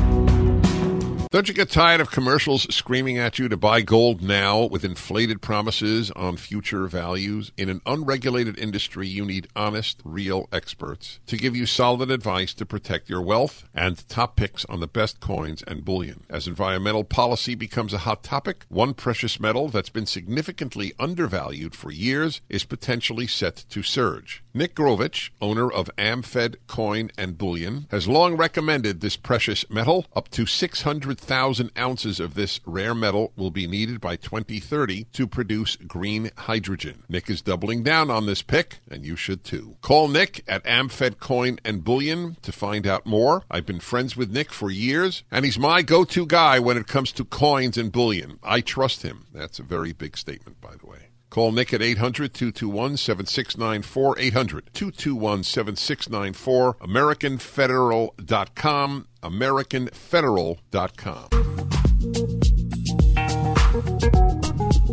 Don't 1.32 1.48
you 1.48 1.54
get 1.54 1.70
tired 1.70 2.02
of 2.02 2.12
commercials 2.12 2.64
screaming 2.76 3.18
at 3.18 3.40
you 3.40 3.48
to 3.48 3.56
buy 3.56 3.80
gold 3.80 4.22
now 4.22 4.66
with 4.66 4.84
inflated 4.84 5.42
promises 5.42 6.12
on 6.12 6.36
future 6.36 6.88
values? 6.88 7.54
In 7.56 7.70
an 7.70 7.80
unregulated 7.86 8.60
industry, 8.60 9.08
you 9.08 9.24
need 9.24 9.48
honest, 9.56 10.02
real 10.04 10.50
experts 10.52 11.22
to 11.28 11.38
give 11.38 11.56
you 11.56 11.66
solid 11.66 12.12
advice 12.12 12.54
to 12.56 12.66
protect 12.66 13.10
your 13.10 13.22
wealth 13.22 13.64
and 13.74 14.06
top 14.10 14.36
picks 14.36 14.66
on 14.66 14.82
the 14.82 14.88
best 14.88 15.22
coins 15.22 15.64
and 15.66 15.86
bullion. 15.86 16.26
As 16.30 16.50
environmental 16.50 17.06
policy 17.06 17.56
becomes 17.56 17.94
a 17.94 18.00
hot 18.00 18.24
topic, 18.24 18.66
one 18.68 18.94
precious 18.94 19.40
metal 19.40 19.70
that's 19.70 19.88
been 19.88 20.06
significantly 20.06 20.92
undervalued 21.00 21.76
for 21.76 21.92
years 21.92 22.42
is 22.50 22.66
potentially 22.66 23.26
set 23.26 23.64
to 23.70 23.82
surge. 23.82 24.44
Nick 24.54 24.76
Grovich, 24.76 25.30
owner 25.42 25.72
of 25.72 25.90
AmFed 25.98 26.58
Coin 26.68 27.10
and 27.18 27.38
Bullion, 27.38 27.88
has 27.90 28.10
long 28.10 28.36
recommended 28.36 29.00
this 29.00 29.16
precious 29.16 29.64
metal. 29.70 30.06
Up 30.14 30.30
to 30.32 30.46
600,000 30.46 31.72
ounces 31.78 32.20
of 32.20 32.34
this 32.34 32.60
rare 32.66 32.94
metal 32.94 33.32
will 33.38 33.50
be 33.50 33.66
needed 33.66 34.02
by 34.02 34.18
2030 34.18 35.06
to 35.14 35.26
produce 35.26 35.78
green 35.78 36.32
hydrogen. 36.36 37.04
Nick 37.08 37.30
is 37.30 37.42
doubling 37.42 37.82
down 37.82 38.12
on 38.12 38.26
this 38.26 38.42
pick, 38.42 38.80
and 38.90 39.06
you 39.06 39.16
should 39.16 39.46
too. 39.46 39.78
Call 39.82 40.10
Nick 40.10 40.44
at 40.50 40.66
AmFed 40.66 41.20
Coin 41.20 41.58
and 41.64 41.86
Bullion 41.86 42.36
to 42.42 42.52
find 42.52 42.86
out 42.86 43.06
more. 43.06 43.44
I've 43.50 43.66
been 43.66 43.80
friends 43.80 44.18
with 44.18 44.32
Nick 44.32 44.52
for 44.52 44.70
years, 44.70 45.24
and 45.32 45.46
he's 45.46 45.58
my 45.58 45.82
go 45.82 46.04
to 46.04 46.26
guy 46.26 46.60
when 46.60 46.76
it 46.76 46.88
comes 46.88 47.14
to 47.14 47.24
coins 47.24 47.78
and 47.78 47.90
bullion. 47.90 48.38
I 48.44 48.60
trust 48.60 49.04
him. 49.04 49.28
That's 49.34 49.60
a 49.60 49.64
very 49.64 49.94
big 49.94 50.18
statement, 50.18 50.60
by 50.60 50.76
the 50.76 50.88
way. 50.88 51.08
Call 51.32 51.52
Nick 51.54 51.74
at 51.74 51.82
800 51.82 52.34
221 52.34 52.98
7694. 52.98 54.20
800 54.20 54.74
221 54.74 55.44
7694. 55.46 56.76
AmericanFederal.com. 56.76 59.08
AmericanFederal.com. 59.24 61.28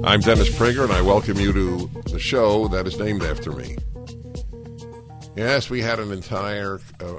I'm 0.05 0.21
Dennis 0.21 0.49
Prager, 0.51 0.85
and 0.85 0.93
I 0.93 1.03
welcome 1.03 1.41
you 1.41 1.53
to 1.53 1.91
the 2.05 2.21
show 2.21 2.69
that 2.69 2.87
is 2.87 3.01
named 3.01 3.25
after 3.25 3.51
me. 3.51 3.77
Yes, 5.35 5.69
we 5.69 5.83
had 5.83 5.99
an 5.99 6.13
entire 6.13 6.79
uh, 7.01 7.15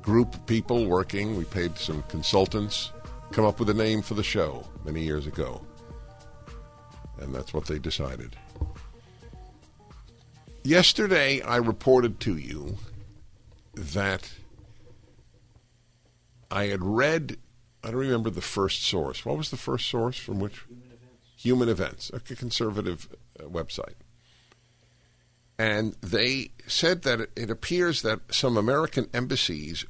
group 0.00 0.36
of 0.36 0.46
people 0.46 0.86
working. 0.86 1.36
We 1.36 1.42
paid 1.44 1.76
some 1.76 2.04
consultants 2.04 2.92
come 3.32 3.44
up 3.44 3.58
with 3.58 3.68
a 3.68 3.74
name 3.74 4.00
for 4.00 4.14
the 4.14 4.22
show 4.22 4.64
many 4.84 5.02
years 5.02 5.26
ago 5.26 5.60
and 7.22 7.34
that's 7.34 7.54
what 7.54 7.66
they 7.66 7.78
decided. 7.78 8.36
Yesterday, 10.64 11.40
I 11.40 11.56
reported 11.56 12.20
to 12.20 12.36
you 12.36 12.78
that 13.74 14.30
I 16.50 16.66
had 16.66 16.84
read, 16.84 17.38
I 17.82 17.88
don't 17.90 18.00
remember 18.00 18.30
the 18.30 18.40
first 18.40 18.84
source. 18.84 19.24
What 19.24 19.38
was 19.38 19.50
the 19.50 19.56
first 19.56 19.88
source 19.88 20.18
from 20.18 20.38
which? 20.38 20.64
Human 20.68 20.88
Events. 20.92 21.36
Human 21.36 21.68
Events, 21.68 22.10
a 22.14 22.20
conservative 22.20 23.08
uh, 23.40 23.44
website. 23.44 23.94
And 25.58 25.94
they 26.00 26.50
said 26.66 27.02
that 27.02 27.28
it 27.36 27.50
appears 27.50 28.02
that 28.02 28.20
some 28.30 28.56
American 28.56 29.08
embassies 29.12 29.84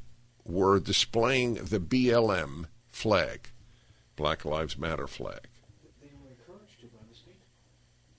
were 0.44 0.80
displaying 0.80 1.54
the 1.54 1.80
BLM 1.80 2.66
flag, 2.88 3.50
Black 4.16 4.44
Lives 4.44 4.78
Matter 4.78 5.06
flag. 5.06 5.48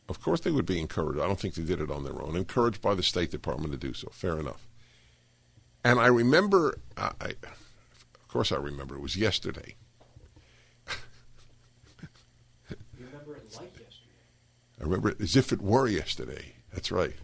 Of 0.09 0.21
course, 0.21 0.41
they 0.41 0.51
would 0.51 0.65
be 0.65 0.79
encouraged. 0.79 1.19
I 1.19 1.27
don't 1.27 1.39
think 1.39 1.55
they 1.55 1.63
did 1.63 1.79
it 1.79 1.89
on 1.89 2.03
their 2.03 2.21
own. 2.21 2.35
Encouraged 2.35 2.81
by 2.81 2.93
the 2.93 3.03
State 3.03 3.31
Department 3.31 3.71
to 3.71 3.77
do 3.77 3.93
so. 3.93 4.09
Fair 4.11 4.37
enough. 4.39 4.67
And 5.83 5.99
I 5.99 6.07
remember, 6.07 6.77
I, 6.97 7.11
of 7.21 8.27
course, 8.27 8.51
I 8.51 8.57
remember 8.57 8.95
it 8.95 9.01
was 9.01 9.15
yesterday. 9.15 9.75
you 12.69 12.75
remember 12.99 13.35
it 13.35 13.53
like 13.55 13.71
yesterday? 13.71 13.89
I 14.79 14.83
remember 14.83 15.09
it 15.09 15.21
as 15.21 15.35
if 15.35 15.51
it 15.51 15.61
were 15.61 15.87
yesterday. 15.87 16.53
That's 16.73 16.91
right. 16.91 17.15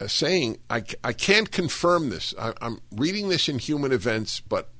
Uh, 0.00 0.06
saying, 0.06 0.58
I, 0.70 0.82
I 1.02 1.12
can't 1.12 1.50
confirm 1.50 2.10
this. 2.10 2.34
I, 2.38 2.52
I'm 2.60 2.80
reading 2.90 3.28
this 3.28 3.48
in 3.48 3.58
Human 3.58 3.92
Events, 3.92 4.40
but 4.40 4.70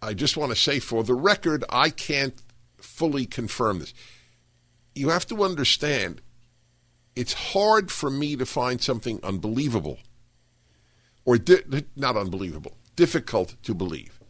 I 0.00 0.14
just 0.14 0.36
want 0.36 0.52
to 0.52 0.56
say 0.56 0.78
for 0.78 1.02
the 1.02 1.14
record, 1.14 1.64
I 1.68 1.90
can't 1.90 2.34
fully 2.78 3.26
confirm 3.26 3.80
this 3.80 3.92
you 4.94 5.10
have 5.10 5.26
to 5.26 5.44
understand 5.44 6.20
it's 7.16 7.32
hard 7.32 7.90
for 7.90 8.10
me 8.10 8.36
to 8.36 8.46
find 8.46 8.80
something 8.80 9.20
unbelievable 9.22 9.98
or 11.24 11.38
di- 11.38 11.84
not 11.96 12.16
unbelievable, 12.16 12.76
difficult 12.96 13.56
to 13.62 13.74
believe. 13.74 14.20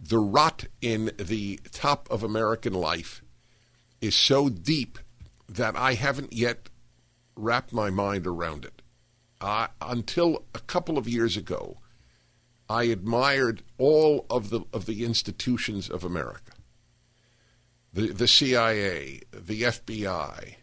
The 0.00 0.18
rot 0.18 0.66
in 0.80 1.12
the 1.18 1.60
top 1.70 2.08
of 2.10 2.22
American 2.22 2.74
life 2.74 3.22
is 4.00 4.14
so 4.14 4.48
deep 4.48 4.98
that 5.48 5.76
I 5.76 5.94
haven't 5.94 6.32
yet 6.32 6.68
wrapped 7.34 7.72
my 7.72 7.90
mind 7.90 8.26
around 8.26 8.64
it. 8.64 8.82
Uh, 9.40 9.68
until 9.80 10.44
a 10.54 10.60
couple 10.60 10.98
of 10.98 11.08
years 11.08 11.36
ago, 11.36 11.78
I 12.68 12.84
admired 12.84 13.62
all 13.78 14.26
of 14.28 14.50
the 14.50 14.62
of 14.72 14.86
the 14.86 15.04
institutions 15.04 15.88
of 15.88 16.02
America 16.04 16.55
the, 17.96 18.12
the 18.12 18.28
CIA, 18.28 19.22
the 19.32 19.62
FBI, 19.62 20.56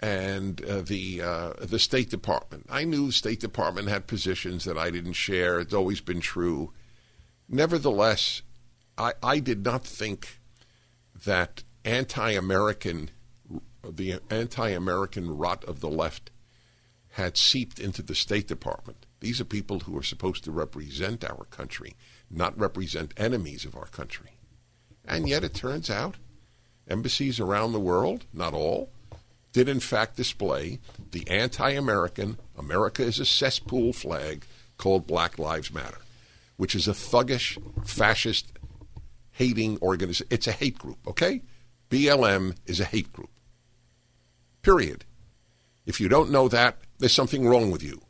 and 0.00 0.64
uh, 0.64 0.80
the 0.80 1.20
uh, 1.20 1.52
the 1.60 1.78
State 1.78 2.08
Department. 2.08 2.66
I 2.70 2.84
knew 2.84 3.10
State 3.10 3.40
Department 3.40 3.88
had 3.88 4.06
positions 4.06 4.64
that 4.64 4.78
I 4.78 4.90
didn't 4.90 5.12
share. 5.12 5.60
It's 5.60 5.74
always 5.74 6.00
been 6.00 6.20
true. 6.20 6.72
Nevertheless, 7.46 8.40
I, 8.96 9.12
I 9.22 9.38
did 9.38 9.64
not 9.66 9.84
think 9.84 10.40
that 11.26 11.62
anti-American 11.84 13.10
the 13.86 14.18
anti-American 14.30 15.36
rot 15.36 15.62
of 15.64 15.80
the 15.80 15.90
left 15.90 16.30
had 17.10 17.36
seeped 17.36 17.78
into 17.78 18.02
the 18.02 18.14
State 18.14 18.48
Department. 18.48 19.04
These 19.20 19.42
are 19.42 19.44
people 19.44 19.80
who 19.80 19.96
are 19.98 20.02
supposed 20.02 20.42
to 20.44 20.50
represent 20.50 21.22
our 21.22 21.44
country, 21.50 21.96
not 22.30 22.58
represent 22.58 23.12
enemies 23.18 23.66
of 23.66 23.76
our 23.76 23.86
country. 23.86 24.38
And 25.06 25.28
yet 25.28 25.44
it 25.44 25.54
turns 25.54 25.90
out 25.90 26.16
embassies 26.88 27.40
around 27.40 27.72
the 27.72 27.80
world, 27.80 28.24
not 28.32 28.54
all, 28.54 28.90
did 29.52 29.68
in 29.68 29.80
fact 29.80 30.16
display 30.16 30.80
the 31.12 31.28
anti 31.28 31.70
American, 31.70 32.38
America 32.58 33.02
is 33.02 33.18
a 33.18 33.24
cesspool 33.24 33.92
flag 33.92 34.44
called 34.76 35.06
Black 35.06 35.38
Lives 35.38 35.72
Matter, 35.72 35.98
which 36.56 36.74
is 36.74 36.88
a 36.88 36.92
thuggish, 36.92 37.58
fascist, 37.86 38.52
hating 39.32 39.78
organization. 39.80 40.26
It's 40.30 40.46
a 40.46 40.52
hate 40.52 40.78
group, 40.78 40.98
okay? 41.06 41.42
BLM 41.90 42.56
is 42.66 42.80
a 42.80 42.84
hate 42.84 43.12
group. 43.12 43.30
Period. 44.62 45.04
If 45.86 46.00
you 46.00 46.08
don't 46.08 46.30
know 46.30 46.48
that, 46.48 46.78
there's 46.98 47.12
something 47.12 47.46
wrong 47.46 47.70
with 47.70 47.82
you. 47.82 48.00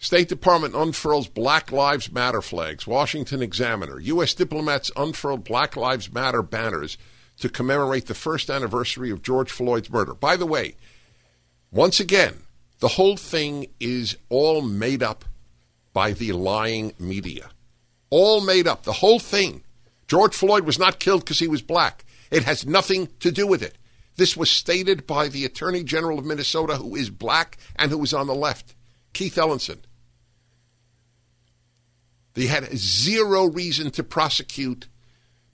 State 0.00 0.28
Department 0.28 0.76
unfurls 0.76 1.26
Black 1.26 1.72
Lives 1.72 2.12
Matter 2.12 2.40
flags. 2.40 2.86
Washington 2.86 3.42
Examiner. 3.42 3.98
U.S. 3.98 4.32
diplomats 4.32 4.92
unfurled 4.96 5.42
Black 5.42 5.76
Lives 5.76 6.12
Matter 6.12 6.42
banners 6.42 6.96
to 7.40 7.48
commemorate 7.48 8.06
the 8.06 8.14
first 8.14 8.48
anniversary 8.48 9.10
of 9.10 9.22
George 9.22 9.50
Floyd's 9.50 9.90
murder. 9.90 10.14
By 10.14 10.36
the 10.36 10.46
way, 10.46 10.76
once 11.72 11.98
again, 11.98 12.42
the 12.78 12.88
whole 12.88 13.16
thing 13.16 13.66
is 13.80 14.16
all 14.28 14.62
made 14.62 15.02
up 15.02 15.24
by 15.92 16.12
the 16.12 16.32
lying 16.32 16.92
media. 17.00 17.50
All 18.10 18.40
made 18.40 18.68
up. 18.68 18.84
The 18.84 18.92
whole 18.92 19.18
thing. 19.18 19.62
George 20.06 20.34
Floyd 20.34 20.64
was 20.64 20.78
not 20.78 21.00
killed 21.00 21.22
because 21.22 21.40
he 21.40 21.48
was 21.48 21.60
black. 21.60 22.04
It 22.30 22.44
has 22.44 22.64
nothing 22.64 23.08
to 23.18 23.32
do 23.32 23.48
with 23.48 23.62
it. 23.62 23.76
This 24.16 24.36
was 24.36 24.50
stated 24.50 25.06
by 25.06 25.28
the 25.28 25.44
Attorney 25.44 25.82
General 25.82 26.20
of 26.20 26.24
Minnesota, 26.24 26.76
who 26.76 26.94
is 26.94 27.10
black 27.10 27.58
and 27.76 27.90
who 27.90 28.02
is 28.02 28.14
on 28.14 28.26
the 28.28 28.34
left, 28.34 28.74
Keith 29.12 29.36
Ellison. 29.36 29.80
They 32.38 32.46
had 32.46 32.70
zero 32.78 33.46
reason 33.46 33.90
to 33.90 34.04
prosecute 34.04 34.86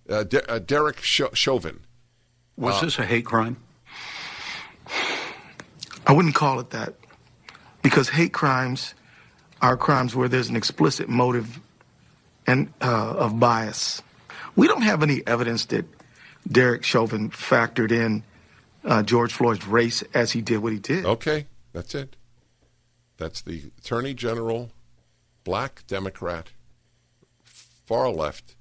uh, 0.07 0.25
De- 0.25 0.51
uh, 0.51 0.59
Derek 0.59 1.01
Chauvin. 1.01 1.81
Was 2.59 2.75
uh, 2.75 2.81
this 2.83 2.99
a 2.99 3.07
hate 3.07 3.25
crime? 3.25 3.57
I 6.07 6.13
wouldn't 6.13 6.35
call 6.35 6.61
it 6.61 6.69
that 6.71 6.93
because 7.81 8.11
hate 8.11 8.35
crimes 8.35 8.93
are 9.63 9.79
crimes 9.79 10.15
where 10.15 10.29
there's 10.29 10.51
an 10.51 10.57
explicit 10.57 11.09
motive 11.09 11.59
and 12.47 12.71
uh, 12.83 13.15
of 13.17 13.41
bias. 13.41 14.03
We 14.55 14.69
don't 14.69 14.83
have 14.83 15.03
any 15.03 15.27
evidence 15.27 15.65
that 15.67 15.87
Derek 16.47 16.85
Chauvin 16.85 17.31
factored 17.31 17.93
in 17.93 18.25
uh, 18.85 19.03
George 19.03 19.33
Floyd's 19.33 19.67
race 19.67 20.05
as 20.13 20.33
he 20.33 20.43
did 20.43 20.59
what 20.59 20.75
he 20.75 20.81
did. 20.81 21.07
Okay, 21.07 21.47
that's 21.73 21.95
it. 21.95 22.17
That's 23.17 23.41
the 23.41 23.71
Attorney 23.79 24.13
General, 24.13 24.71
black 25.45 25.85
Democrat, 25.87 26.51
far 27.85 28.11
left 28.11 28.57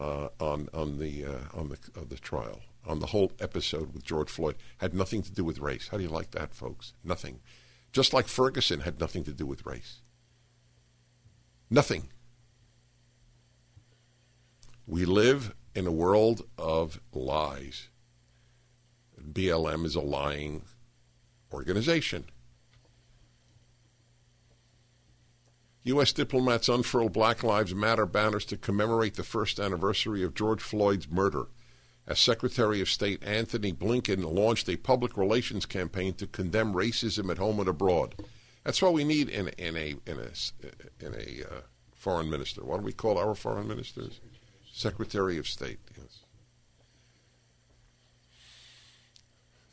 uh, 0.00 0.28
on 0.40 0.68
on 0.74 0.98
the 0.98 1.24
uh, 1.24 1.38
on 1.54 1.68
the 1.68 1.78
uh, 1.96 2.04
the 2.08 2.16
trial 2.16 2.60
on 2.86 2.98
the 2.98 3.06
whole 3.06 3.32
episode 3.40 3.94
with 3.94 4.04
George 4.04 4.28
Floyd 4.28 4.56
had 4.78 4.94
nothing 4.94 5.22
to 5.22 5.32
do 5.32 5.44
with 5.44 5.58
race. 5.58 5.88
How 5.88 5.96
do 5.96 6.02
you 6.02 6.08
like 6.08 6.32
that, 6.32 6.54
folks? 6.54 6.94
Nothing. 7.04 7.40
Just 7.92 8.12
like 8.12 8.26
Ferguson 8.26 8.80
had 8.80 8.98
nothing 8.98 9.22
to 9.24 9.32
do 9.32 9.46
with 9.46 9.66
race. 9.66 10.00
Nothing. 11.70 12.08
We 14.86 15.04
live 15.04 15.54
in 15.74 15.86
a 15.86 15.92
world 15.92 16.42
of 16.58 17.00
lies. 17.12 17.88
BLM 19.20 19.84
is 19.84 19.94
a 19.94 20.00
lying 20.00 20.62
organization. 21.52 22.24
U.S. 25.84 26.12
diplomats 26.12 26.68
unfurl 26.68 27.08
Black 27.08 27.42
Lives 27.42 27.74
Matter 27.74 28.06
banners 28.06 28.44
to 28.46 28.56
commemorate 28.56 29.14
the 29.14 29.24
first 29.24 29.58
anniversary 29.58 30.22
of 30.22 30.34
George 30.34 30.62
Floyd's 30.62 31.10
murder. 31.10 31.46
As 32.06 32.20
Secretary 32.20 32.80
of 32.80 32.88
State 32.88 33.22
Antony 33.24 33.72
Blinken 33.72 34.24
launched 34.24 34.68
a 34.68 34.76
public 34.76 35.16
relations 35.16 35.66
campaign 35.66 36.14
to 36.14 36.26
condemn 36.26 36.72
racism 36.72 37.30
at 37.30 37.38
home 37.38 37.58
and 37.58 37.68
abroad. 37.68 38.14
That's 38.64 38.80
what 38.80 38.92
we 38.92 39.02
need 39.02 39.28
in, 39.28 39.48
in 39.58 39.76
a 39.76 39.96
in 40.06 40.18
a 40.18 41.04
in 41.04 41.14
a 41.14 41.44
uh, 41.44 41.60
foreign 41.94 42.30
minister. 42.30 42.64
What 42.64 42.78
do 42.78 42.84
we 42.84 42.92
call 42.92 43.18
our 43.18 43.34
foreign 43.34 43.66
ministers? 43.66 44.20
Secretary 44.72 45.36
of 45.36 45.48
State. 45.48 45.80
Yes. 45.96 46.20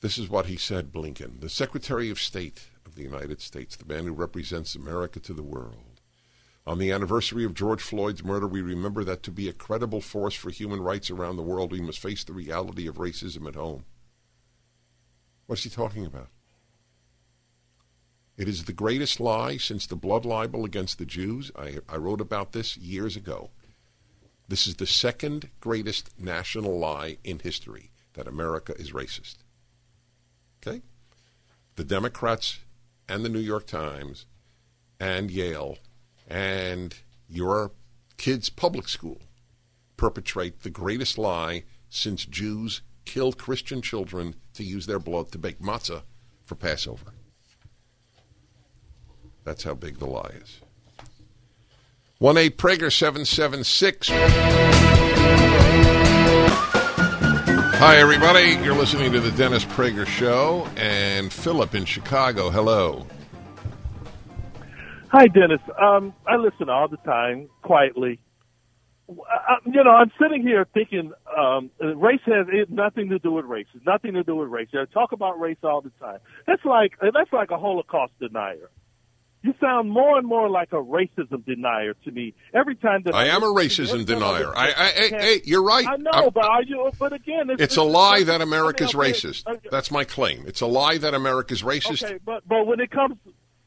This 0.02 0.18
is 0.18 0.30
what 0.30 0.48
he 0.48 0.58
said, 0.58 0.92
Blinken. 0.92 1.42
The 1.42 1.50
Secretary 1.50 2.10
of 2.10 2.20
State 2.20 2.70
of 2.86 2.96
the 2.96 3.04
United 3.04 3.42
States, 3.42 3.76
the 3.76 3.92
man 3.92 4.06
who 4.06 4.14
represents 4.14 4.76
America 4.76 5.20
to 5.20 5.34
the 5.34 5.44
world. 5.44 5.99
On 6.70 6.78
the 6.78 6.92
anniversary 6.92 7.44
of 7.46 7.56
George 7.56 7.82
Floyd's 7.82 8.24
murder, 8.24 8.46
we 8.46 8.62
remember 8.62 9.04
that 9.04 9.24
to 9.24 9.32
be 9.32 9.50
a 9.50 9.54
credible 9.54 10.02
force 10.02 10.36
for 10.36 10.52
human 10.52 10.80
rights 10.82 11.10
around 11.10 11.36
the 11.36 11.42
world, 11.42 11.72
we 11.72 11.82
must 11.82 11.98
face 11.98 12.24
the 12.24 12.32
reality 12.32 12.88
of 12.88 12.98
racism 12.98 13.48
at 13.48 13.56
home. 13.56 13.86
What's 15.48 15.64
he 15.64 15.72
talking 15.72 16.06
about? 16.06 16.28
It 18.38 18.48
is 18.48 18.66
the 18.66 18.72
greatest 18.72 19.20
lie 19.20 19.58
since 19.58 19.88
the 19.88 19.96
blood 19.96 20.26
libel 20.26 20.64
against 20.64 21.00
the 21.00 21.08
Jews. 21.08 21.52
I, 21.58 21.80
I 21.90 21.96
wrote 21.96 22.22
about 22.22 22.52
this 22.52 22.78
years 22.78 23.16
ago. 23.16 23.50
This 24.48 24.68
is 24.68 24.76
the 24.76 24.86
second 24.86 25.50
greatest 25.60 26.12
national 26.20 26.78
lie 26.78 27.18
in 27.24 27.40
history 27.40 27.90
that 28.14 28.28
America 28.28 28.76
is 28.78 28.92
racist. 28.92 29.38
Okay? 30.62 30.84
The 31.78 31.84
Democrats 31.84 32.60
and 33.08 33.26
the 33.26 33.30
New 33.30 33.40
York 33.40 33.66
Times 33.66 34.28
and 35.00 35.32
Yale 35.32 35.80
and 36.30 36.96
your 37.28 37.72
kid's 38.18 38.50
public 38.50 38.88
school 38.88 39.22
perpetrate 39.98 40.62
the 40.62 40.70
greatest 40.70 41.18
lie 41.18 41.64
since 41.90 42.26
Jews 42.26 42.82
killed 43.06 43.38
Christian 43.38 43.82
children 43.82 44.36
to 44.54 44.64
use 44.64 44.86
their 44.86 45.00
blood 45.00 45.32
to 45.32 45.38
bake 45.40 45.60
matzah 45.60 46.04
for 46.46 46.56
Passover. 46.56 47.14
That's 49.44 49.64
how 49.64 49.74
big 49.74 49.98
the 49.98 50.06
lie 50.06 50.32
is. 50.42 50.60
1 52.20 52.38
8 52.38 52.58
Prager 52.58 52.92
776. 52.94 54.10
Hi, 57.80 57.98
everybody. 57.98 58.62
You're 58.64 58.76
listening 58.76 59.14
to 59.14 59.22
the 59.22 59.32
Dennis 59.32 59.64
Prager 59.64 60.06
Show, 60.06 60.68
and 60.76 61.32
Philip 61.32 61.74
in 61.76 61.86
Chicago. 61.86 62.50
Hello. 62.50 63.08
Hi, 65.12 65.28
Dennis. 65.28 65.62
Um, 65.82 66.14
I 66.28 66.36
listen 66.36 66.70
all 66.70 66.88
the 66.88 66.98
time, 66.98 67.50
quietly. 67.64 68.20
I, 69.10 69.56
you 69.66 69.84
know, 69.84 69.90
I'm 69.90 70.12
sitting 70.22 70.44
here 70.44 70.68
thinking 70.72 71.12
um, 71.36 71.72
race 71.80 72.20
has 72.26 72.46
nothing 72.70 73.10
to 73.10 73.18
do 73.18 73.32
with 73.32 73.46
race. 73.46 73.66
It's 73.74 73.86
nothing 73.86 74.14
to 74.14 74.24
do 74.24 74.36
with 74.36 74.50
race. 74.50 74.68
I 74.74 74.86
talk 74.94 75.12
about 75.12 75.40
race 75.40 75.58
all 75.64 75.82
the 75.82 75.92
time. 76.00 76.20
That's 76.46 76.64
like 76.64 76.92
that's 77.02 77.34
like 77.34 77.50
a 77.50 77.58
Holocaust 77.58 78.14
denier. 78.20 78.70
You 79.42 79.54
sound 79.62 79.90
more 79.90 80.18
and 80.18 80.28
more 80.28 80.50
like 80.50 80.74
a 80.74 80.84
racism 80.84 81.46
denier 81.46 81.94
to 82.04 82.12
me 82.12 82.34
every 82.54 82.76
time 82.76 83.04
that 83.06 83.16
I, 83.16 83.24
I 83.24 83.26
am 83.28 83.42
a 83.42 83.48
racism 83.48 84.06
denier. 84.06 84.54
I, 84.56 84.68
I, 84.68 84.86
I, 84.86 85.22
hey, 85.22 85.42
you're 85.46 85.64
right. 85.64 85.88
I 85.88 85.96
know, 85.96 86.12
I'm, 86.12 86.30
but 86.32 86.44
are 86.44 86.62
you? 86.62 86.92
But 87.00 87.14
again, 87.14 87.50
it's, 87.50 87.62
it's 87.62 87.78
a 87.78 87.84
lie 87.84 88.24
that 88.24 88.42
America's 88.42 88.94
I 88.94 88.98
racist. 88.98 89.48
Okay. 89.48 89.70
That's 89.72 89.92
my 89.92 90.04
claim. 90.04 90.44
It's 90.46 90.60
a 90.60 90.68
lie 90.68 90.98
that 90.98 91.14
America's 91.14 91.64
racist. 91.64 92.04
Okay, 92.04 92.20
but 92.24 92.48
but 92.48 92.68
when 92.68 92.82
it 92.82 92.92
comes, 92.92 93.16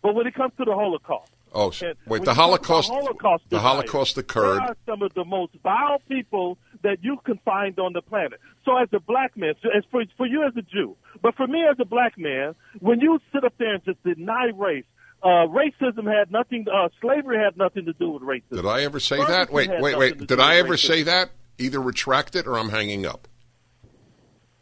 but 0.02 0.14
when 0.14 0.26
it 0.26 0.34
comes 0.34 0.52
to 0.58 0.64
the 0.64 0.74
Holocaust. 0.74 1.32
Oh, 1.54 1.70
shit. 1.70 1.98
wait! 2.06 2.24
The 2.24 2.34
Holocaust. 2.34 2.88
Holocaust 2.88 3.44
the 3.50 3.60
Holocaust 3.60 4.16
occurred. 4.16 4.60
There 4.60 4.70
are 4.70 4.76
some 4.86 5.02
of 5.02 5.12
the 5.14 5.24
most 5.24 5.52
vile 5.62 6.00
people 6.08 6.56
that 6.82 6.98
you 7.02 7.18
can 7.24 7.38
find 7.44 7.78
on 7.78 7.92
the 7.92 8.00
planet. 8.00 8.40
So, 8.64 8.76
as 8.78 8.88
a 8.92 9.00
black 9.00 9.36
man, 9.36 9.54
as 9.76 9.84
for 9.90 10.02
for 10.16 10.26
you 10.26 10.44
as 10.44 10.56
a 10.56 10.62
Jew, 10.62 10.96
but 11.20 11.36
for 11.36 11.46
me 11.46 11.62
as 11.70 11.76
a 11.78 11.84
black 11.84 12.16
man, 12.16 12.54
when 12.80 13.00
you 13.00 13.18
sit 13.32 13.44
up 13.44 13.52
there 13.58 13.74
and 13.74 13.84
just 13.84 14.02
deny 14.02 14.50
race, 14.56 14.84
uh, 15.22 15.46
racism 15.46 16.06
had 16.06 16.30
nothing. 16.30 16.66
Uh, 16.72 16.88
slavery 17.00 17.38
had 17.38 17.56
nothing 17.56 17.84
to 17.84 17.92
do 17.92 18.10
with 18.10 18.22
racism. 18.22 18.56
Did 18.56 18.66
I 18.66 18.82
ever 18.82 18.98
say 18.98 19.18
that? 19.18 19.52
Wait, 19.52 19.70
wait, 19.78 19.98
wait. 19.98 20.26
Did 20.26 20.40
I 20.40 20.56
ever 20.56 20.74
racism. 20.74 20.86
say 20.86 21.02
that? 21.02 21.30
Either 21.58 21.80
retract 21.82 22.34
it 22.34 22.46
or 22.46 22.58
I'm 22.58 22.70
hanging 22.70 23.04
up. 23.04 23.28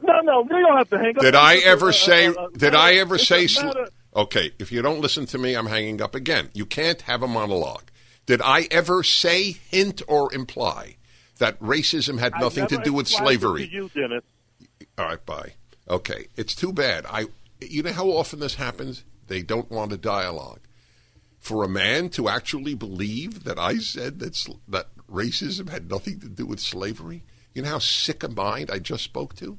No, 0.03 0.15
no, 0.23 0.43
we 0.43 0.49
don't 0.49 0.77
have 0.77 0.91
to 0.91 0.99
hang 0.99 1.17
up. 1.17 1.23
Did 1.23 1.35
I 1.35 1.57
ever 1.57 1.93
say? 1.93 2.35
did 2.57 2.75
I 2.75 2.95
ever 2.95 3.17
say? 3.17 3.47
Okay, 4.15 4.53
if 4.59 4.73
you 4.73 4.83
don't 4.83 5.01
listen 5.01 5.27
to 5.27 5.39
me, 5.39 5.55
I'm 5.55 5.67
hanging 5.67 6.03
up 6.03 6.15
again. 6.15 6.51
You 6.53 6.67
can't 6.67 7.01
have 7.03 7.23
a 7.23 7.29
monologue. 7.29 7.91
Did 8.27 8.43
I 8.43 8.67
ever 8.71 9.03
say, 9.03 9.53
hint, 9.53 10.03
or 10.09 10.33
imply 10.35 10.97
that 11.39 11.59
racism 11.61 12.19
had 12.19 12.35
nothing 12.41 12.67
to 12.69 12.79
do 12.79 12.93
with 12.93 13.09
slavery? 13.09 13.69
you, 13.71 13.91
Dennis. 13.95 14.25
All 14.99 15.07
right, 15.07 15.25
bye. 15.25 15.55
Okay, 15.89 16.27
it's 16.37 16.55
too 16.55 16.73
bad. 16.73 17.07
I, 17.07 17.27
you 17.61 17.83
know 17.83 17.93
how 17.93 18.09
often 18.09 18.41
this 18.41 18.57
happens. 18.57 19.05
They 19.27 19.43
don't 19.43 19.71
want 19.71 19.93
a 19.93 19.97
dialogue. 19.97 20.61
For 21.39 21.65
a 21.65 21.69
man 21.69 22.11
to 22.11 22.29
actually 22.29 22.75
believe 22.75 23.45
that 23.45 23.59
I 23.59 23.79
said 23.79 24.19
that 24.19 24.37
that 24.69 24.89
racism 25.11 25.71
had 25.71 25.91
nothing 25.91 26.21
to 26.21 26.29
do 26.29 26.47
with 26.47 26.61
slavery, 26.61 27.25
you 27.55 27.63
know 27.63 27.71
how 27.71 27.79
sick 27.79 28.23
a 28.23 28.29
mind 28.29 28.71
I 28.71 28.79
just 28.79 29.05
spoke 29.05 29.35
to, 29.37 29.59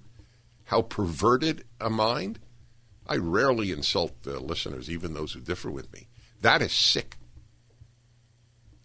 how 0.65 0.81
perverted 0.83 1.65
a 1.79 1.89
mind. 1.89 2.39
I 3.07 3.17
rarely 3.17 3.71
insult 3.71 4.15
uh, 4.25 4.39
listeners, 4.39 4.89
even 4.89 5.13
those 5.13 5.33
who 5.33 5.41
differ 5.41 5.71
with 5.71 5.91
me. 5.93 6.07
That 6.41 6.61
is 6.61 6.71
sick. 6.71 7.17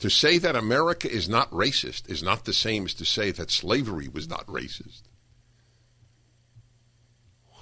To 0.01 0.11
say 0.11 0.39
that 0.39 0.57
America 0.57 1.11
is 1.11 1.29
not 1.29 1.51
racist 1.51 2.09
is 2.11 2.23
not 2.23 2.45
the 2.45 2.53
same 2.53 2.85
as 2.85 2.95
to 2.95 3.05
say 3.05 3.31
that 3.31 3.51
slavery 3.51 4.09
was 4.09 4.29
not 4.29 4.47
racist. 4.47 5.03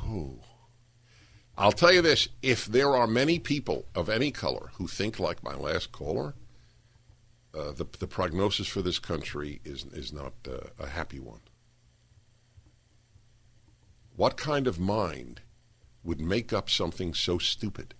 Whew. 0.02 0.40
I'll 1.56 1.72
tell 1.72 1.92
you 1.92 2.02
this 2.02 2.28
if 2.42 2.66
there 2.66 2.96
are 2.96 3.06
many 3.06 3.38
people 3.38 3.86
of 3.94 4.08
any 4.08 4.32
color 4.32 4.70
who 4.74 4.88
think 4.88 5.20
like 5.20 5.44
my 5.44 5.54
last 5.54 5.92
caller, 5.92 6.34
uh, 7.56 7.70
the, 7.70 7.86
the 8.00 8.08
prognosis 8.08 8.66
for 8.66 8.82
this 8.82 8.98
country 8.98 9.60
is, 9.64 9.84
is 9.92 10.12
not 10.12 10.32
uh, 10.48 10.66
a 10.78 10.88
happy 10.88 11.20
one. 11.20 11.40
What 14.16 14.36
kind 14.36 14.66
of 14.66 14.80
mind 14.80 15.42
would 16.04 16.20
make 16.20 16.52
up 16.52 16.70
something 16.70 17.14
so 17.14 17.38
stupid? 17.38 17.94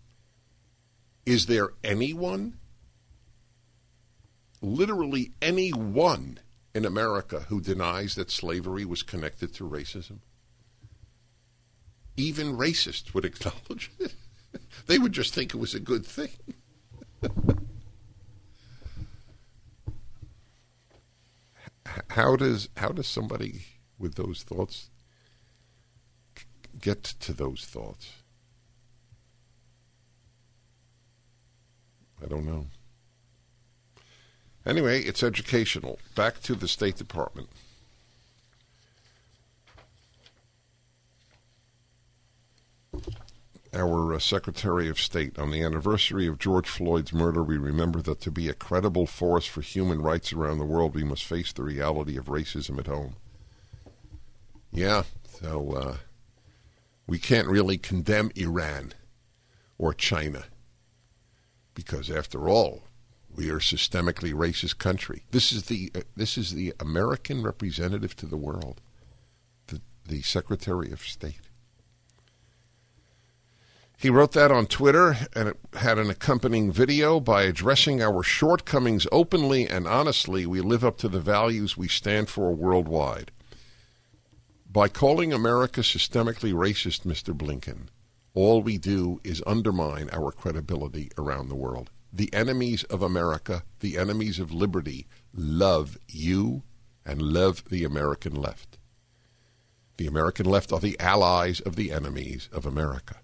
Is 1.27 1.47
there 1.47 1.71
anyone, 1.83 2.59
literally 4.61 5.33
anyone 5.41 6.39
in 6.75 6.85
America, 6.85 7.47
who 7.49 7.61
denies 7.61 8.15
that 8.15 8.31
slavery 8.31 8.85
was 8.85 9.03
connected 9.03 9.55
to 9.55 9.69
racism? 9.69 10.19
Even 12.17 12.57
racists 12.57 13.15
would 13.15 13.25
acknowledge 13.31 13.91
it. 13.99 14.15
they 14.87 14.99
would 14.99 15.13
just 15.13 15.35
think 15.35 15.55
it 15.55 15.59
was 15.59 15.75
a 15.75 15.81
good 15.81 16.05
thing. 16.05 16.31
how 22.11 22.37
does 22.37 22.69
how 22.77 22.89
does 22.89 23.07
somebody 23.07 23.65
with 23.99 24.15
those 24.15 24.43
thoughts 24.43 24.91
get 26.85 27.03
to 27.03 27.33
those 27.33 27.65
thoughts? 27.65 28.11
I 32.23 32.27
don't 32.27 32.45
know. 32.45 32.67
Anyway, 34.67 35.01
it's 35.01 35.23
educational. 35.23 35.99
Back 36.15 36.43
to 36.43 36.55
the 36.55 36.69
State 36.69 36.97
Department. 36.97 37.49
our 43.73 44.15
uh, 44.15 44.19
Secretary 44.21 44.89
of 44.89 45.01
State. 45.01 45.37
On 45.37 45.51
the 45.51 45.63
anniversary 45.63 46.29
of 46.29 46.39
George 46.39 46.69
Floyd's 46.69 47.13
murder, 47.13 47.43
we 47.43 47.59
remember 47.59 48.01
that 48.03 48.21
to 48.21 48.31
be 48.31 48.49
a 48.49 48.55
credible 48.55 49.05
force 49.05 49.47
for 49.47 49.63
human 49.63 50.01
rights 50.01 50.33
around 50.33 50.59
the 50.59 50.65
world, 50.65 50.95
we 50.95 51.03
must 51.03 51.25
face 51.25 51.53
the 51.53 51.65
reality 51.65 52.17
of 52.17 52.27
racism 52.27 52.79
at 52.79 52.87
home. 52.87 53.17
Yeah, 54.71 55.03
so 55.41 55.73
uh, 55.73 55.97
we 57.07 57.19
can't 57.19 57.49
really 57.49 57.79
condemn 57.79 58.31
Iran 58.35 58.93
or 59.79 59.93
China 59.93 60.45
because, 61.75 62.11
after 62.11 62.49
all, 62.49 62.85
we 63.35 63.51
are 63.51 63.57
a 63.57 63.61
systemically 63.61 64.33
racist 64.33 64.79
country. 64.79 65.25
This 65.31 65.53
is 65.53 65.65
the 65.65 65.91
uh, 65.95 66.01
this 66.17 66.39
is 66.39 66.53
the 66.55 66.73
American 66.79 67.43
representative 67.43 68.15
to 68.17 68.27
the 68.27 68.37
world, 68.37 68.81
the 69.67 69.81
the 70.07 70.23
Secretary 70.23 70.93
of 70.93 71.01
State. 71.01 71.41
He 73.97 74.11
wrote 74.11 74.33
that 74.33 74.51
on 74.53 74.67
Twitter, 74.67 75.17
and 75.35 75.49
it 75.49 75.59
had 75.75 75.99
an 75.99 76.11
accompanying 76.11 76.71
video 76.71 77.21
by 77.21 77.45
addressing 77.45 78.03
our 78.03 78.23
shortcomings 78.23 79.07
openly 79.11 79.67
and 79.67 79.87
honestly. 79.87 80.47
We 80.47 80.61
live 80.61 80.85
up 80.85 80.99
to 80.99 81.09
the 81.09 81.21
values 81.21 81.77
we 81.77 81.89
stand 81.89 82.29
for 82.29 82.53
worldwide. 82.53 83.31
By 84.75 84.89
calling 84.89 85.33
America 85.33 85.83
systemically 85.83 86.53
racist, 86.53 87.03
Mr. 87.03 87.33
Blinken, 87.33 87.91
all 88.35 88.61
we 88.61 88.77
do 88.77 89.21
is 89.23 89.41
undermine 89.47 90.11
our 90.11 90.33
credibility 90.33 91.13
around 91.17 91.49
the 91.49 91.55
world. 91.55 91.93
The 92.13 92.29
enemies 92.35 92.83
of 92.91 93.01
America, 93.01 93.63
the 93.79 93.97
enemies 93.97 94.41
of 94.41 94.51
liberty, 94.51 95.07
love 95.33 95.97
you 96.09 96.65
and 97.07 97.23
love 97.23 97.63
the 97.69 97.85
American 97.85 98.35
left. 98.35 98.77
The 99.97 100.09
American 100.09 100.47
left 100.47 100.73
are 100.73 100.81
the 100.81 100.99
allies 100.99 101.61
of 101.61 101.77
the 101.77 101.93
enemies 101.93 102.49
of 102.53 102.67
America. 102.67 103.21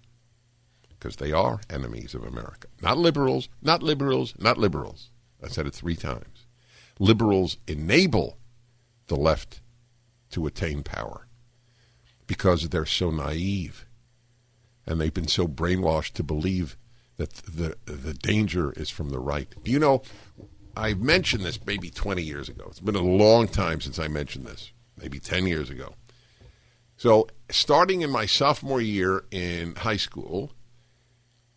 Because 0.87 1.17
they 1.17 1.33
are 1.33 1.59
enemies 1.69 2.15
of 2.15 2.23
America. 2.23 2.69
Not 2.81 2.97
liberals, 2.97 3.49
not 3.61 3.83
liberals, 3.83 4.33
not 4.39 4.57
liberals. 4.57 5.09
I 5.43 5.49
said 5.49 5.67
it 5.67 5.73
three 5.73 5.97
times. 5.97 6.45
Liberals 6.97 7.57
enable 7.67 8.37
the 9.07 9.17
left 9.17 9.59
to 10.29 10.45
attain 10.47 10.81
power 10.83 11.27
because 12.31 12.69
they're 12.69 12.85
so 12.85 13.11
naive 13.11 13.85
and 14.87 15.01
they've 15.01 15.13
been 15.13 15.27
so 15.27 15.49
brainwashed 15.49 16.13
to 16.13 16.23
believe 16.23 16.77
that 17.17 17.33
the 17.33 17.75
the 17.83 18.13
danger 18.13 18.71
is 18.77 18.89
from 18.89 19.09
the 19.09 19.19
right. 19.19 19.53
You 19.65 19.79
know, 19.79 20.01
I 20.77 20.93
mentioned 20.93 21.43
this 21.43 21.59
maybe 21.65 21.89
20 21.89 22.21
years 22.21 22.47
ago. 22.47 22.67
It's 22.69 22.79
been 22.79 22.95
a 22.95 23.01
long 23.01 23.49
time 23.49 23.81
since 23.81 23.99
I 23.99 24.07
mentioned 24.07 24.45
this, 24.45 24.71
maybe 24.95 25.19
10 25.19 25.45
years 25.45 25.69
ago. 25.69 25.95
So, 26.95 27.27
starting 27.49 27.99
in 27.99 28.09
my 28.09 28.25
sophomore 28.25 28.79
year 28.79 29.25
in 29.29 29.75
high 29.75 29.97
school, 29.97 30.53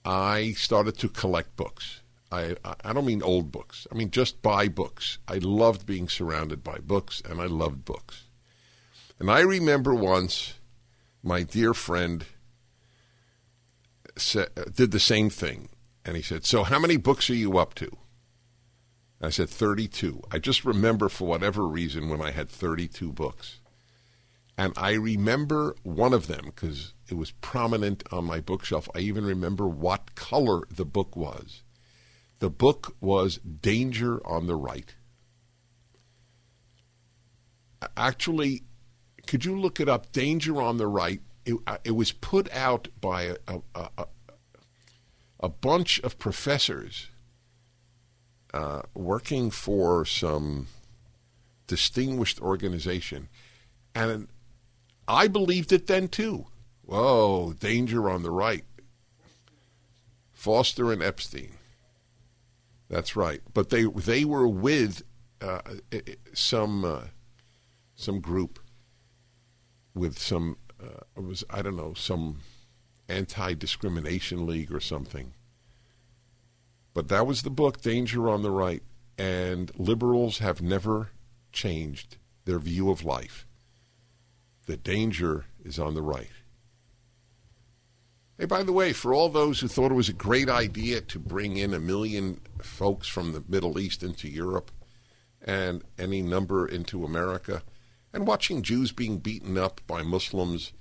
I 0.05 0.55
started 0.57 0.99
to 0.99 1.09
collect 1.09 1.55
books. 1.55 2.01
I, 2.33 2.57
I 2.85 2.93
don't 2.93 3.07
mean 3.07 3.23
old 3.23 3.53
books. 3.53 3.87
I 3.93 3.95
mean 3.95 4.11
just 4.11 4.43
buy 4.43 4.67
books. 4.67 5.19
I 5.29 5.39
loved 5.39 5.87
being 5.87 6.09
surrounded 6.09 6.65
by 6.65 6.79
books, 6.79 7.23
and 7.25 7.41
I 7.41 7.47
loved 7.47 7.85
books. 7.85 8.25
And 9.21 9.31
I 9.31 9.41
remember 9.41 9.95
once 9.95 10.55
my 11.25 11.43
dear 11.43 11.75
friend 11.75 12.27
did 14.15 14.91
the 14.91 15.01
same 15.01 15.31
thing. 15.31 15.71
And 16.05 16.17
he 16.17 16.23
said, 16.23 16.45
So, 16.45 16.65
how 16.65 16.79
many 16.79 16.97
books 16.97 17.31
are 17.31 17.35
you 17.35 17.59
up 17.59 17.75
to? 17.77 17.91
I 19.21 19.31
said, 19.31 19.49
32. 19.49 20.23
I 20.31 20.39
just 20.39 20.65
remember, 20.65 21.09
for 21.09 21.27
whatever 21.27 21.67
reason, 21.67 22.11
when 22.11 22.21
I 22.21 22.31
had 22.31 22.49
32 22.49 23.11
books. 23.13 23.61
And 24.59 24.75
I 24.77 24.93
remember 24.93 25.75
one 25.83 26.13
of 26.13 26.27
them 26.27 26.45
because 26.47 26.93
it 27.09 27.15
was 27.15 27.31
prominent 27.31 28.05
on 28.13 28.25
my 28.27 28.41
bookshelf. 28.41 28.89
I 28.95 28.99
even 28.99 29.25
remember 29.25 29.67
what 29.67 30.15
color 30.15 30.63
the 30.71 30.85
book 30.85 31.17
was. 31.17 31.63
The 32.39 32.51
book 32.51 32.95
was 33.01 33.39
Danger 33.39 34.25
on 34.27 34.47
the 34.47 34.57
Right. 34.57 34.95
Actually, 37.97 38.65
could 39.27 39.45
you 39.45 39.59
look 39.59 39.81
it 39.81 39.89
up? 39.89 40.13
Danger 40.13 40.61
on 40.61 40.77
the 40.77 40.87
Right. 40.87 41.21
It, 41.47 41.57
uh, 41.67 41.79
it 41.85 41.91
was 41.93 42.13
put 42.13 42.51
out 42.53 42.89
by 43.01 43.23
a, 43.23 43.37
a, 43.47 43.89
a, 43.99 44.07
a 45.41 45.49
bunch 45.49 46.01
of 46.01 46.19
professors 46.19 47.09
uh, 48.55 48.83
working 48.95 49.51
for 49.51 50.05
some 50.07 50.69
distinguished 51.67 52.41
organization. 52.41 53.29
And 53.95 54.29
I 55.07 55.29
believed 55.29 55.73
it 55.73 55.87
then 55.87 56.09
too. 56.09 56.47
Whoa, 56.83 57.53
danger 57.53 58.09
on 58.09 58.23
the 58.23 58.31
right. 58.31 58.65
Forster 60.33 60.93
and 60.93 61.03
Epstein. 61.03 61.53
That's 62.89 63.17
right. 63.17 63.41
But 63.53 63.71
they 63.71 63.85
they 63.85 64.25
were 64.25 64.47
with 64.47 65.03
uh, 65.41 65.61
some 66.33 66.85
uh, 66.85 67.05
some 67.95 68.21
group 68.21 68.61
with 69.95 70.19
some 70.19 70.57
uh, 70.83 71.01
it 71.17 71.25
was 71.25 71.45
I 71.51 71.63
don't 71.63 71.77
know 71.77 71.95
some 71.95 72.41
anti-discrimination 73.09 74.47
league 74.47 74.73
or 74.73 74.81
something. 74.81 75.35
But 76.93 77.09
that 77.09 77.27
was 77.27 77.43
the 77.43 77.51
book 77.51 77.83
Danger 77.83 78.29
on 78.29 78.43
the 78.43 78.51
Right 78.51 78.83
and 79.19 79.71
liberals 79.79 80.39
have 80.39 80.61
never 80.61 81.11
changed 81.53 82.17
their 82.45 82.59
view 82.59 82.91
of 82.91 83.05
life. 83.05 83.47
The 84.67 84.77
danger 84.77 85.47
is 85.65 85.79
on 85.79 85.95
the 85.95 86.03
right. 86.03 86.31
Hey, 88.39 88.47
by 88.47 88.65
the 88.65 88.73
way, 88.73 88.93
for 88.93 89.15
all 89.15 89.29
those 89.29 89.61
who 89.61 89.69
thought 89.69 89.93
it 89.93 89.97
was 89.97 90.09
a 90.09 90.15
great 90.15 90.49
idea 90.49 91.01
to 91.03 91.19
bring 91.19 91.57
in 91.57 91.73
a 91.73 91.79
million 91.79 92.41
folks 92.61 93.07
from 93.07 93.33
the 93.33 93.45
Middle 93.49 93.79
East 93.79 94.03
into 94.03 94.29
Europe 94.29 94.73
and 95.41 95.85
any 95.99 96.23
number 96.23 96.67
into 96.67 97.05
America, 97.05 97.63
and 98.15 98.27
watching 98.27 98.63
Jews 98.63 98.93
being 98.93 99.19
beaten 99.19 99.59
up 99.59 99.81
by 99.87 100.03
Muslims 100.03 100.73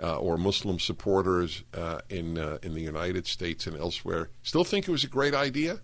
uh, 0.00 0.16
or 0.16 0.38
Muslim 0.38 0.78
supporters 0.78 1.64
uh, 1.74 2.00
in 2.08 2.38
uh, 2.38 2.58
in 2.62 2.72
the 2.72 2.80
United 2.80 3.26
States 3.26 3.66
and 3.66 3.76
elsewhere, 3.76 4.30
still 4.42 4.64
think 4.64 4.88
it 4.88 4.92
was 4.92 5.04
a 5.04 5.08
great 5.08 5.34
idea? 5.34 5.80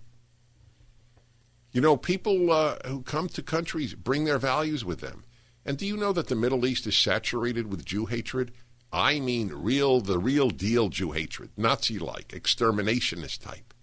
You 1.73 1.81
know, 1.81 1.97
people 1.97 2.53
uh, 2.53 2.77
who 2.87 3.03
come 3.03 3.29
to 3.31 3.43
countries 3.43 3.95
bring 3.95 4.25
their 4.25 4.39
values 4.39 4.85
with 4.85 5.01
them. 5.01 5.25
And 5.67 5.77
do 5.77 5.85
you 5.85 5.97
know 5.97 6.13
that 6.13 6.29
the 6.29 6.37
Middle 6.37 6.65
East 6.65 6.87
is 6.87 6.97
saturated 6.97 7.71
with 7.71 7.85
Jew 7.85 8.07
hatred? 8.07 8.53
I 8.93 9.19
mean, 9.19 9.49
real, 9.49 10.01
the 10.01 10.21
real 10.21 10.51
deal 10.51 10.89
Jew 10.89 11.11
hatred, 11.11 11.51
Nazi 11.57 11.99
like, 11.99 12.29
exterminationist 12.29 13.41
type. 13.41 13.75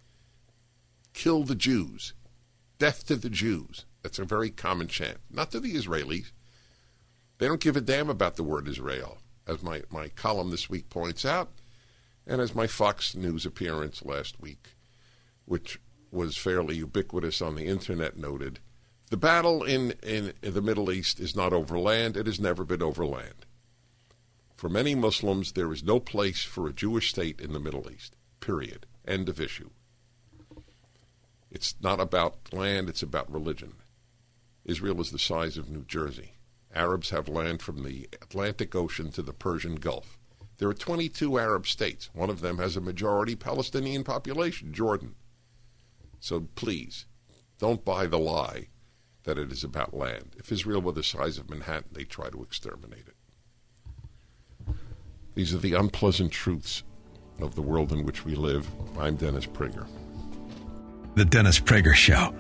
Kill 1.14 1.44
the 1.44 1.56
Jews. 1.56 2.14
Death 2.80 3.06
to 3.08 3.18
the 3.18 3.30
Jews. 3.30 3.86
That's 4.04 4.20
a 4.20 4.24
very 4.24 4.52
common 4.52 4.88
chant. 4.88 5.18
Not 5.30 5.52
to 5.52 5.60
the 5.60 5.76
Israelis. 5.76 6.32
They 7.42 7.48
don't 7.48 7.60
give 7.60 7.76
a 7.76 7.82
damn 7.82 8.12
about 8.12 8.36
the 8.36 8.44
word 8.44 8.68
Israel, 8.68 9.18
as 9.48 9.64
my, 9.64 9.82
my 9.90 10.10
column 10.10 10.52
this 10.52 10.70
week 10.70 10.92
points 10.92 11.26
out, 11.26 11.50
and 12.28 12.40
as 12.40 12.54
my 12.54 12.68
Fox 12.68 13.16
News 13.16 13.48
appearance 13.48 14.06
last 14.06 14.40
week, 14.40 14.76
which 15.46 15.80
was 16.12 16.38
fairly 16.38 16.76
ubiquitous 16.76 17.42
on 17.42 17.56
the 17.56 17.66
internet 17.66 18.16
noted. 18.16 18.60
The 19.10 19.18
battle 19.18 19.64
in, 19.64 19.96
in, 20.04 20.34
in 20.44 20.54
the 20.54 20.62
Middle 20.62 20.92
East 20.92 21.20
is 21.20 21.36
not 21.36 21.52
over 21.52 21.80
land, 21.80 22.16
it 22.16 22.28
has 22.28 22.40
never 22.40 22.64
been 22.64 22.84
over 22.84 23.08
land. 23.08 23.48
For 24.54 24.70
many 24.70 24.94
Muslims, 24.94 25.54
there 25.54 25.74
is 25.74 25.84
no 25.84 26.00
place 26.00 26.44
for 26.44 26.68
a 26.68 26.74
Jewish 26.74 27.10
state 27.10 27.42
in 27.42 27.54
the 27.54 27.60
Middle 27.60 27.90
East. 27.90 28.16
Period. 28.40 28.86
End 29.08 29.28
of 29.28 29.42
issue. 29.42 29.72
It's 31.50 31.74
not 31.82 32.00
about 32.00 32.54
land, 32.54 32.88
it's 32.88 33.02
about 33.02 33.34
religion. 33.34 33.78
Israel 34.64 35.02
is 35.02 35.10
the 35.10 35.18
size 35.18 35.58
of 35.58 35.72
New 35.72 35.86
Jersey. 35.86 36.34
Arabs 36.74 37.10
have 37.10 37.28
land 37.28 37.62
from 37.62 37.84
the 37.84 38.08
Atlantic 38.22 38.76
Ocean 38.76 39.12
to 39.12 39.22
the 39.22 39.34
Persian 39.34 39.76
Gulf. 39.76 40.18
There 40.58 40.70
are 40.70 40.74
22 40.74 41.40
Arab 41.40 41.68
states. 41.68 42.10
One 42.14 42.30
of 42.30 42.42
them 42.42 42.58
has 42.60 42.78
a 42.78 42.82
majority 42.82 43.36
Palestinian 43.36 44.04
population, 44.04 44.74
Jordan. 44.74 45.16
So 46.20 46.48
please, 46.56 47.06
don't 47.58 47.84
buy 47.84 48.06
the 48.06 48.20
lie 48.20 48.68
that 49.24 49.38
it 49.38 49.52
is 49.52 49.64
about 49.64 49.94
land. 49.94 50.36
If 50.38 50.52
Israel 50.52 50.82
were 50.82 50.92
the 50.92 51.04
size 51.04 51.38
of 51.38 51.50
Manhattan, 51.50 51.90
they'd 51.92 52.10
try 52.10 52.30
to 52.30 52.44
exterminate 52.44 53.06
it. 53.08 54.76
These 55.36 55.54
are 55.54 55.60
the 55.60 55.74
unpleasant 55.74 56.32
truths 56.32 56.84
of 57.40 57.56
the 57.56 57.62
world 57.62 57.92
in 57.92 58.06
which 58.06 58.26
we 58.26 58.36
live. 58.36 58.68
I'm 59.00 59.16
Dennis 59.16 59.46
Prager. 59.46 59.88
The 61.16 61.26
Dennis 61.26 61.60
Prager 61.60 61.94
Show. 61.94 62.34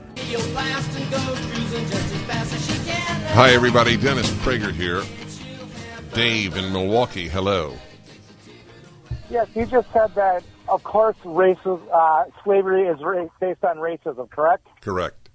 Hi, 3.34 3.52
everybody. 3.52 3.96
Dennis 3.96 4.30
Prager 4.44 4.74
here. 4.74 5.02
Dave 6.14 6.58
in 6.58 6.74
Milwaukee, 6.74 7.30
hello. 7.30 7.74
Yes, 9.30 9.48
you 9.56 9.66
just 9.66 9.88
said 9.94 10.14
that, 10.16 10.44
of 10.68 10.84
course, 10.84 11.16
racism, 11.24 11.82
uh, 11.94 12.26
slavery 12.44 12.88
is 12.88 13.00
based 13.40 13.64
on 13.64 13.78
racism, 13.78 14.30
correct? 14.30 14.68
Correct. 14.82 15.30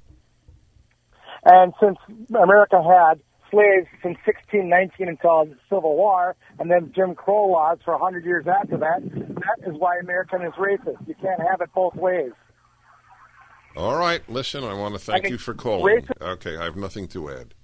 And 1.46 1.72
since 1.80 1.96
America 2.28 2.82
had 2.82 3.18
slaves 3.50 3.88
from 4.02 4.12
1619 4.26 5.08
until 5.08 5.46
the 5.46 5.56
Civil 5.70 5.96
War, 5.96 6.36
and 6.58 6.70
then 6.70 6.92
Jim 6.94 7.14
Crow 7.14 7.46
laws 7.46 7.78
for 7.82 7.92
100 7.92 8.26
years 8.26 8.46
after 8.46 8.76
that, 8.76 9.00
that 9.04 9.66
is 9.66 9.74
why 9.78 9.98
American 10.02 10.42
is 10.42 10.52
racist. 10.52 11.08
You 11.08 11.14
can't 11.14 11.40
have 11.40 11.62
it 11.62 11.70
both 11.74 11.94
ways. 11.94 12.32
All 13.74 13.96
right, 13.96 14.20
listen, 14.28 14.64
I 14.64 14.74
want 14.74 14.94
to 14.94 15.00
thank 15.00 15.30
you 15.30 15.38
for 15.38 15.54
calling. 15.54 16.06
Okay, 16.20 16.58
I 16.58 16.64
have 16.64 16.76
nothing 16.76 17.08
to 17.08 17.30
add. 17.30 17.54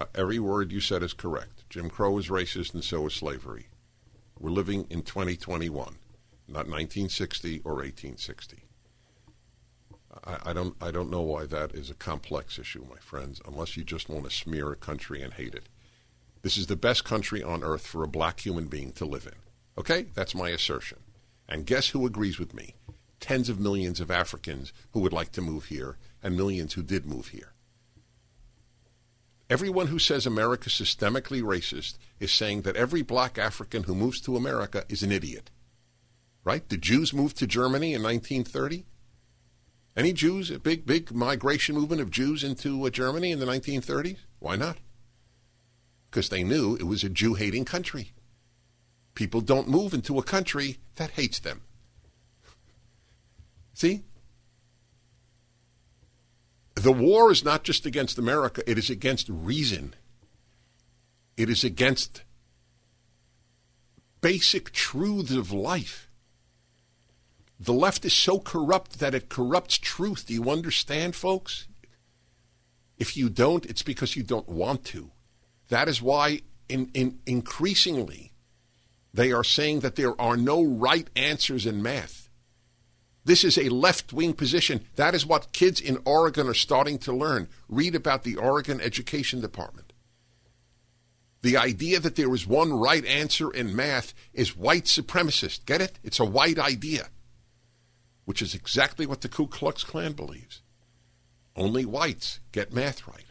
Uh, 0.00 0.06
every 0.14 0.38
word 0.38 0.72
you 0.72 0.80
said 0.80 1.02
is 1.02 1.12
correct. 1.12 1.68
Jim 1.68 1.90
Crow 1.90 2.16
is 2.16 2.28
racist, 2.28 2.72
and 2.72 2.82
so 2.82 3.06
is 3.06 3.12
slavery. 3.12 3.66
We're 4.38 4.50
living 4.50 4.86
in 4.88 5.02
2021, 5.02 5.74
not 6.48 6.66
1960 6.66 7.60
or 7.64 7.74
1860. 7.74 8.64
I, 10.24 10.38
I 10.46 10.52
don't. 10.54 10.74
I 10.80 10.90
don't 10.90 11.10
know 11.10 11.20
why 11.20 11.44
that 11.44 11.74
is 11.74 11.90
a 11.90 11.94
complex 11.94 12.58
issue, 12.58 12.86
my 12.88 12.96
friends. 12.96 13.42
Unless 13.46 13.76
you 13.76 13.84
just 13.84 14.08
want 14.08 14.24
to 14.24 14.30
smear 14.30 14.72
a 14.72 14.76
country 14.76 15.22
and 15.22 15.34
hate 15.34 15.54
it. 15.54 15.68
This 16.40 16.56
is 16.56 16.68
the 16.68 16.76
best 16.76 17.04
country 17.04 17.42
on 17.42 17.62
earth 17.62 17.86
for 17.86 18.02
a 18.02 18.08
black 18.08 18.40
human 18.40 18.66
being 18.68 18.92
to 18.92 19.04
live 19.04 19.26
in. 19.26 19.38
Okay, 19.76 20.06
that's 20.14 20.34
my 20.34 20.48
assertion. 20.48 20.98
And 21.46 21.66
guess 21.66 21.90
who 21.90 22.06
agrees 22.06 22.38
with 22.38 22.54
me? 22.54 22.74
Tens 23.20 23.50
of 23.50 23.60
millions 23.60 24.00
of 24.00 24.10
Africans 24.10 24.72
who 24.92 25.00
would 25.00 25.12
like 25.12 25.32
to 25.32 25.42
move 25.42 25.66
here, 25.66 25.98
and 26.22 26.34
millions 26.34 26.72
who 26.72 26.82
did 26.82 27.04
move 27.04 27.28
here. 27.28 27.52
Everyone 29.50 29.88
who 29.88 29.98
says 29.98 30.26
America's 30.26 30.74
systemically 30.74 31.42
racist 31.42 31.98
is 32.20 32.30
saying 32.30 32.62
that 32.62 32.76
every 32.76 33.02
black 33.02 33.36
African 33.36 33.82
who 33.82 33.96
moves 33.96 34.20
to 34.20 34.36
America 34.36 34.84
is 34.88 35.02
an 35.02 35.10
idiot. 35.10 35.50
Right? 36.44 36.66
The 36.68 36.76
Jews 36.76 37.12
moved 37.12 37.36
to 37.38 37.48
Germany 37.48 37.92
in 37.92 38.00
1930? 38.00 38.86
Any 39.96 40.12
Jews, 40.12 40.52
a 40.52 40.60
big, 40.60 40.86
big 40.86 41.12
migration 41.12 41.74
movement 41.74 42.00
of 42.00 42.12
Jews 42.12 42.44
into 42.44 42.86
uh, 42.86 42.90
Germany 42.90 43.32
in 43.32 43.40
the 43.40 43.46
1930s? 43.46 44.18
Why 44.38 44.54
not? 44.54 44.76
Because 46.08 46.28
they 46.28 46.44
knew 46.44 46.76
it 46.76 46.84
was 46.84 47.02
a 47.02 47.08
Jew 47.08 47.34
hating 47.34 47.64
country. 47.64 48.12
People 49.14 49.40
don't 49.40 49.68
move 49.68 49.92
into 49.92 50.16
a 50.16 50.22
country 50.22 50.78
that 50.94 51.10
hates 51.10 51.40
them. 51.40 51.62
See? 53.74 54.04
The 56.80 56.92
war 56.92 57.30
is 57.30 57.44
not 57.44 57.62
just 57.62 57.84
against 57.84 58.16
America, 58.16 58.62
it 58.66 58.78
is 58.78 58.88
against 58.88 59.28
reason. 59.28 59.94
It 61.36 61.50
is 61.50 61.62
against 61.62 62.22
basic 64.22 64.72
truths 64.72 65.32
of 65.32 65.52
life. 65.52 66.08
The 67.58 67.74
left 67.74 68.06
is 68.06 68.14
so 68.14 68.38
corrupt 68.38 68.98
that 68.98 69.14
it 69.14 69.28
corrupts 69.28 69.76
truth. 69.76 70.24
Do 70.26 70.32
you 70.32 70.48
understand, 70.48 71.14
folks? 71.14 71.68
If 72.96 73.14
you 73.14 73.28
don't, 73.28 73.66
it's 73.66 73.82
because 73.82 74.16
you 74.16 74.22
don't 74.22 74.48
want 74.48 74.82
to. 74.86 75.10
That 75.68 75.86
is 75.86 76.00
why, 76.00 76.40
in, 76.66 76.90
in 76.94 77.18
increasingly, 77.26 78.32
they 79.12 79.32
are 79.32 79.44
saying 79.44 79.80
that 79.80 79.96
there 79.96 80.18
are 80.18 80.38
no 80.38 80.64
right 80.64 81.10
answers 81.14 81.66
in 81.66 81.82
math. 81.82 82.29
This 83.24 83.44
is 83.44 83.58
a 83.58 83.68
left 83.68 84.12
wing 84.12 84.32
position. 84.32 84.84
That 84.96 85.14
is 85.14 85.26
what 85.26 85.52
kids 85.52 85.80
in 85.80 85.98
Oregon 86.04 86.48
are 86.48 86.54
starting 86.54 86.98
to 87.00 87.12
learn. 87.12 87.48
Read 87.68 87.94
about 87.94 88.22
the 88.22 88.36
Oregon 88.36 88.80
Education 88.80 89.40
Department. 89.40 89.92
The 91.42 91.56
idea 91.56 92.00
that 92.00 92.16
there 92.16 92.34
is 92.34 92.46
one 92.46 92.72
right 92.72 93.04
answer 93.04 93.50
in 93.50 93.74
math 93.74 94.14
is 94.32 94.56
white 94.56 94.84
supremacist. 94.84 95.64
Get 95.66 95.80
it? 95.80 95.98
It's 96.02 96.20
a 96.20 96.24
white 96.24 96.58
idea, 96.58 97.08
which 98.24 98.42
is 98.42 98.54
exactly 98.54 99.06
what 99.06 99.22
the 99.22 99.28
Ku 99.28 99.46
Klux 99.46 99.84
Klan 99.84 100.12
believes. 100.12 100.60
Only 101.56 101.84
whites 101.84 102.40
get 102.52 102.72
math 102.72 103.06
right. 103.06 103.24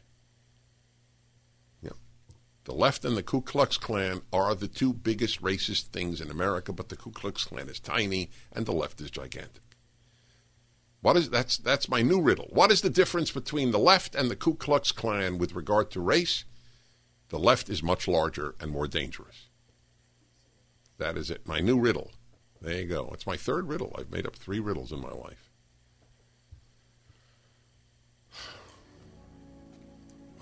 The 2.70 2.76
left 2.76 3.04
and 3.04 3.18
the 3.18 3.24
Ku 3.24 3.42
Klux 3.42 3.80
Klan 3.80 4.22
are 4.32 4.54
the 4.54 4.68
two 4.68 4.94
biggest 4.94 5.42
racist 5.42 5.86
things 5.86 6.22
in 6.22 6.30
America, 6.30 6.72
but 6.72 6.90
the 6.90 6.96
Ku 6.96 7.10
Klux 7.10 7.44
Klan 7.46 7.68
is 7.68 7.80
tiny 7.80 8.30
and 8.54 8.68
the 8.68 8.74
left 8.74 9.02
is 9.02 9.10
gigantic. 9.10 9.64
What 11.02 11.16
is 11.16 11.30
that's 11.30 11.58
that's 11.58 11.88
my 11.88 12.02
new 12.02 12.22
riddle. 12.22 12.47
What 12.52 12.72
is 12.72 12.82
the 12.82 12.89
difference 12.89 13.32
between 13.32 13.72
the 13.72 13.80
left 13.80 14.16
and 14.16 14.30
the 14.30 14.36
Ku 14.36 14.56
Klux 14.56 14.91
Klan 14.91 15.38
with 15.38 15.56
regard 15.56 15.91
to 15.91 16.02
race? 16.02 16.43
The 17.30 17.39
left 17.39 17.70
is 17.70 17.82
much 17.82 18.08
larger 18.08 18.56
and 18.60 18.72
more 18.72 18.88
dangerous. 18.88 19.47
That 20.97 21.16
is 21.16 21.32
it. 21.32 21.47
My 21.47 21.62
new 21.62 21.80
riddle. 21.80 22.12
There 22.62 22.82
you 22.82 22.88
go. 22.88 23.10
It's 23.14 23.26
my 23.26 23.38
third 23.38 23.70
riddle. 23.70 23.95
I've 23.97 24.12
made 24.12 24.26
up 24.26 24.36
three 24.36 24.60
riddles 24.60 24.91
in 24.91 25.00
my 25.00 25.12
life. 25.12 25.50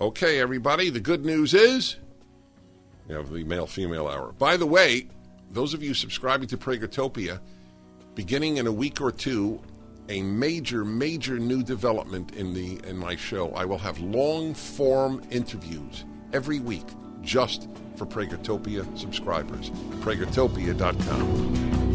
Okay, 0.00 0.40
everybody. 0.40 0.90
The 0.90 1.00
good 1.00 1.24
news 1.24 1.54
is 1.54 1.96
you 3.08 3.14
have 3.14 3.30
the 3.30 3.44
male 3.44 3.66
female 3.66 4.08
hour. 4.08 4.32
By 4.32 4.56
the 4.56 4.66
way, 4.66 5.08
those 5.50 5.74
of 5.74 5.82
you 5.82 5.94
subscribing 5.94 6.48
to 6.48 6.56
Pragertopia, 6.56 7.40
beginning 8.14 8.56
in 8.56 8.66
a 8.66 8.72
week 8.72 9.00
or 9.00 9.12
two, 9.12 9.60
a 10.08 10.22
major, 10.22 10.84
major 10.84 11.38
new 11.38 11.62
development 11.62 12.34
in 12.34 12.54
the 12.54 12.80
in 12.88 12.96
my 12.96 13.16
show. 13.16 13.50
I 13.52 13.64
will 13.64 13.78
have 13.78 13.98
long 14.00 14.54
form 14.54 15.22
interviews 15.30 16.04
every 16.32 16.60
week 16.60 16.86
just 17.22 17.68
for 17.96 18.06
Pragertopia 18.06 18.86
subscribers. 18.96 19.70
Pragertopia.com. 20.00 21.87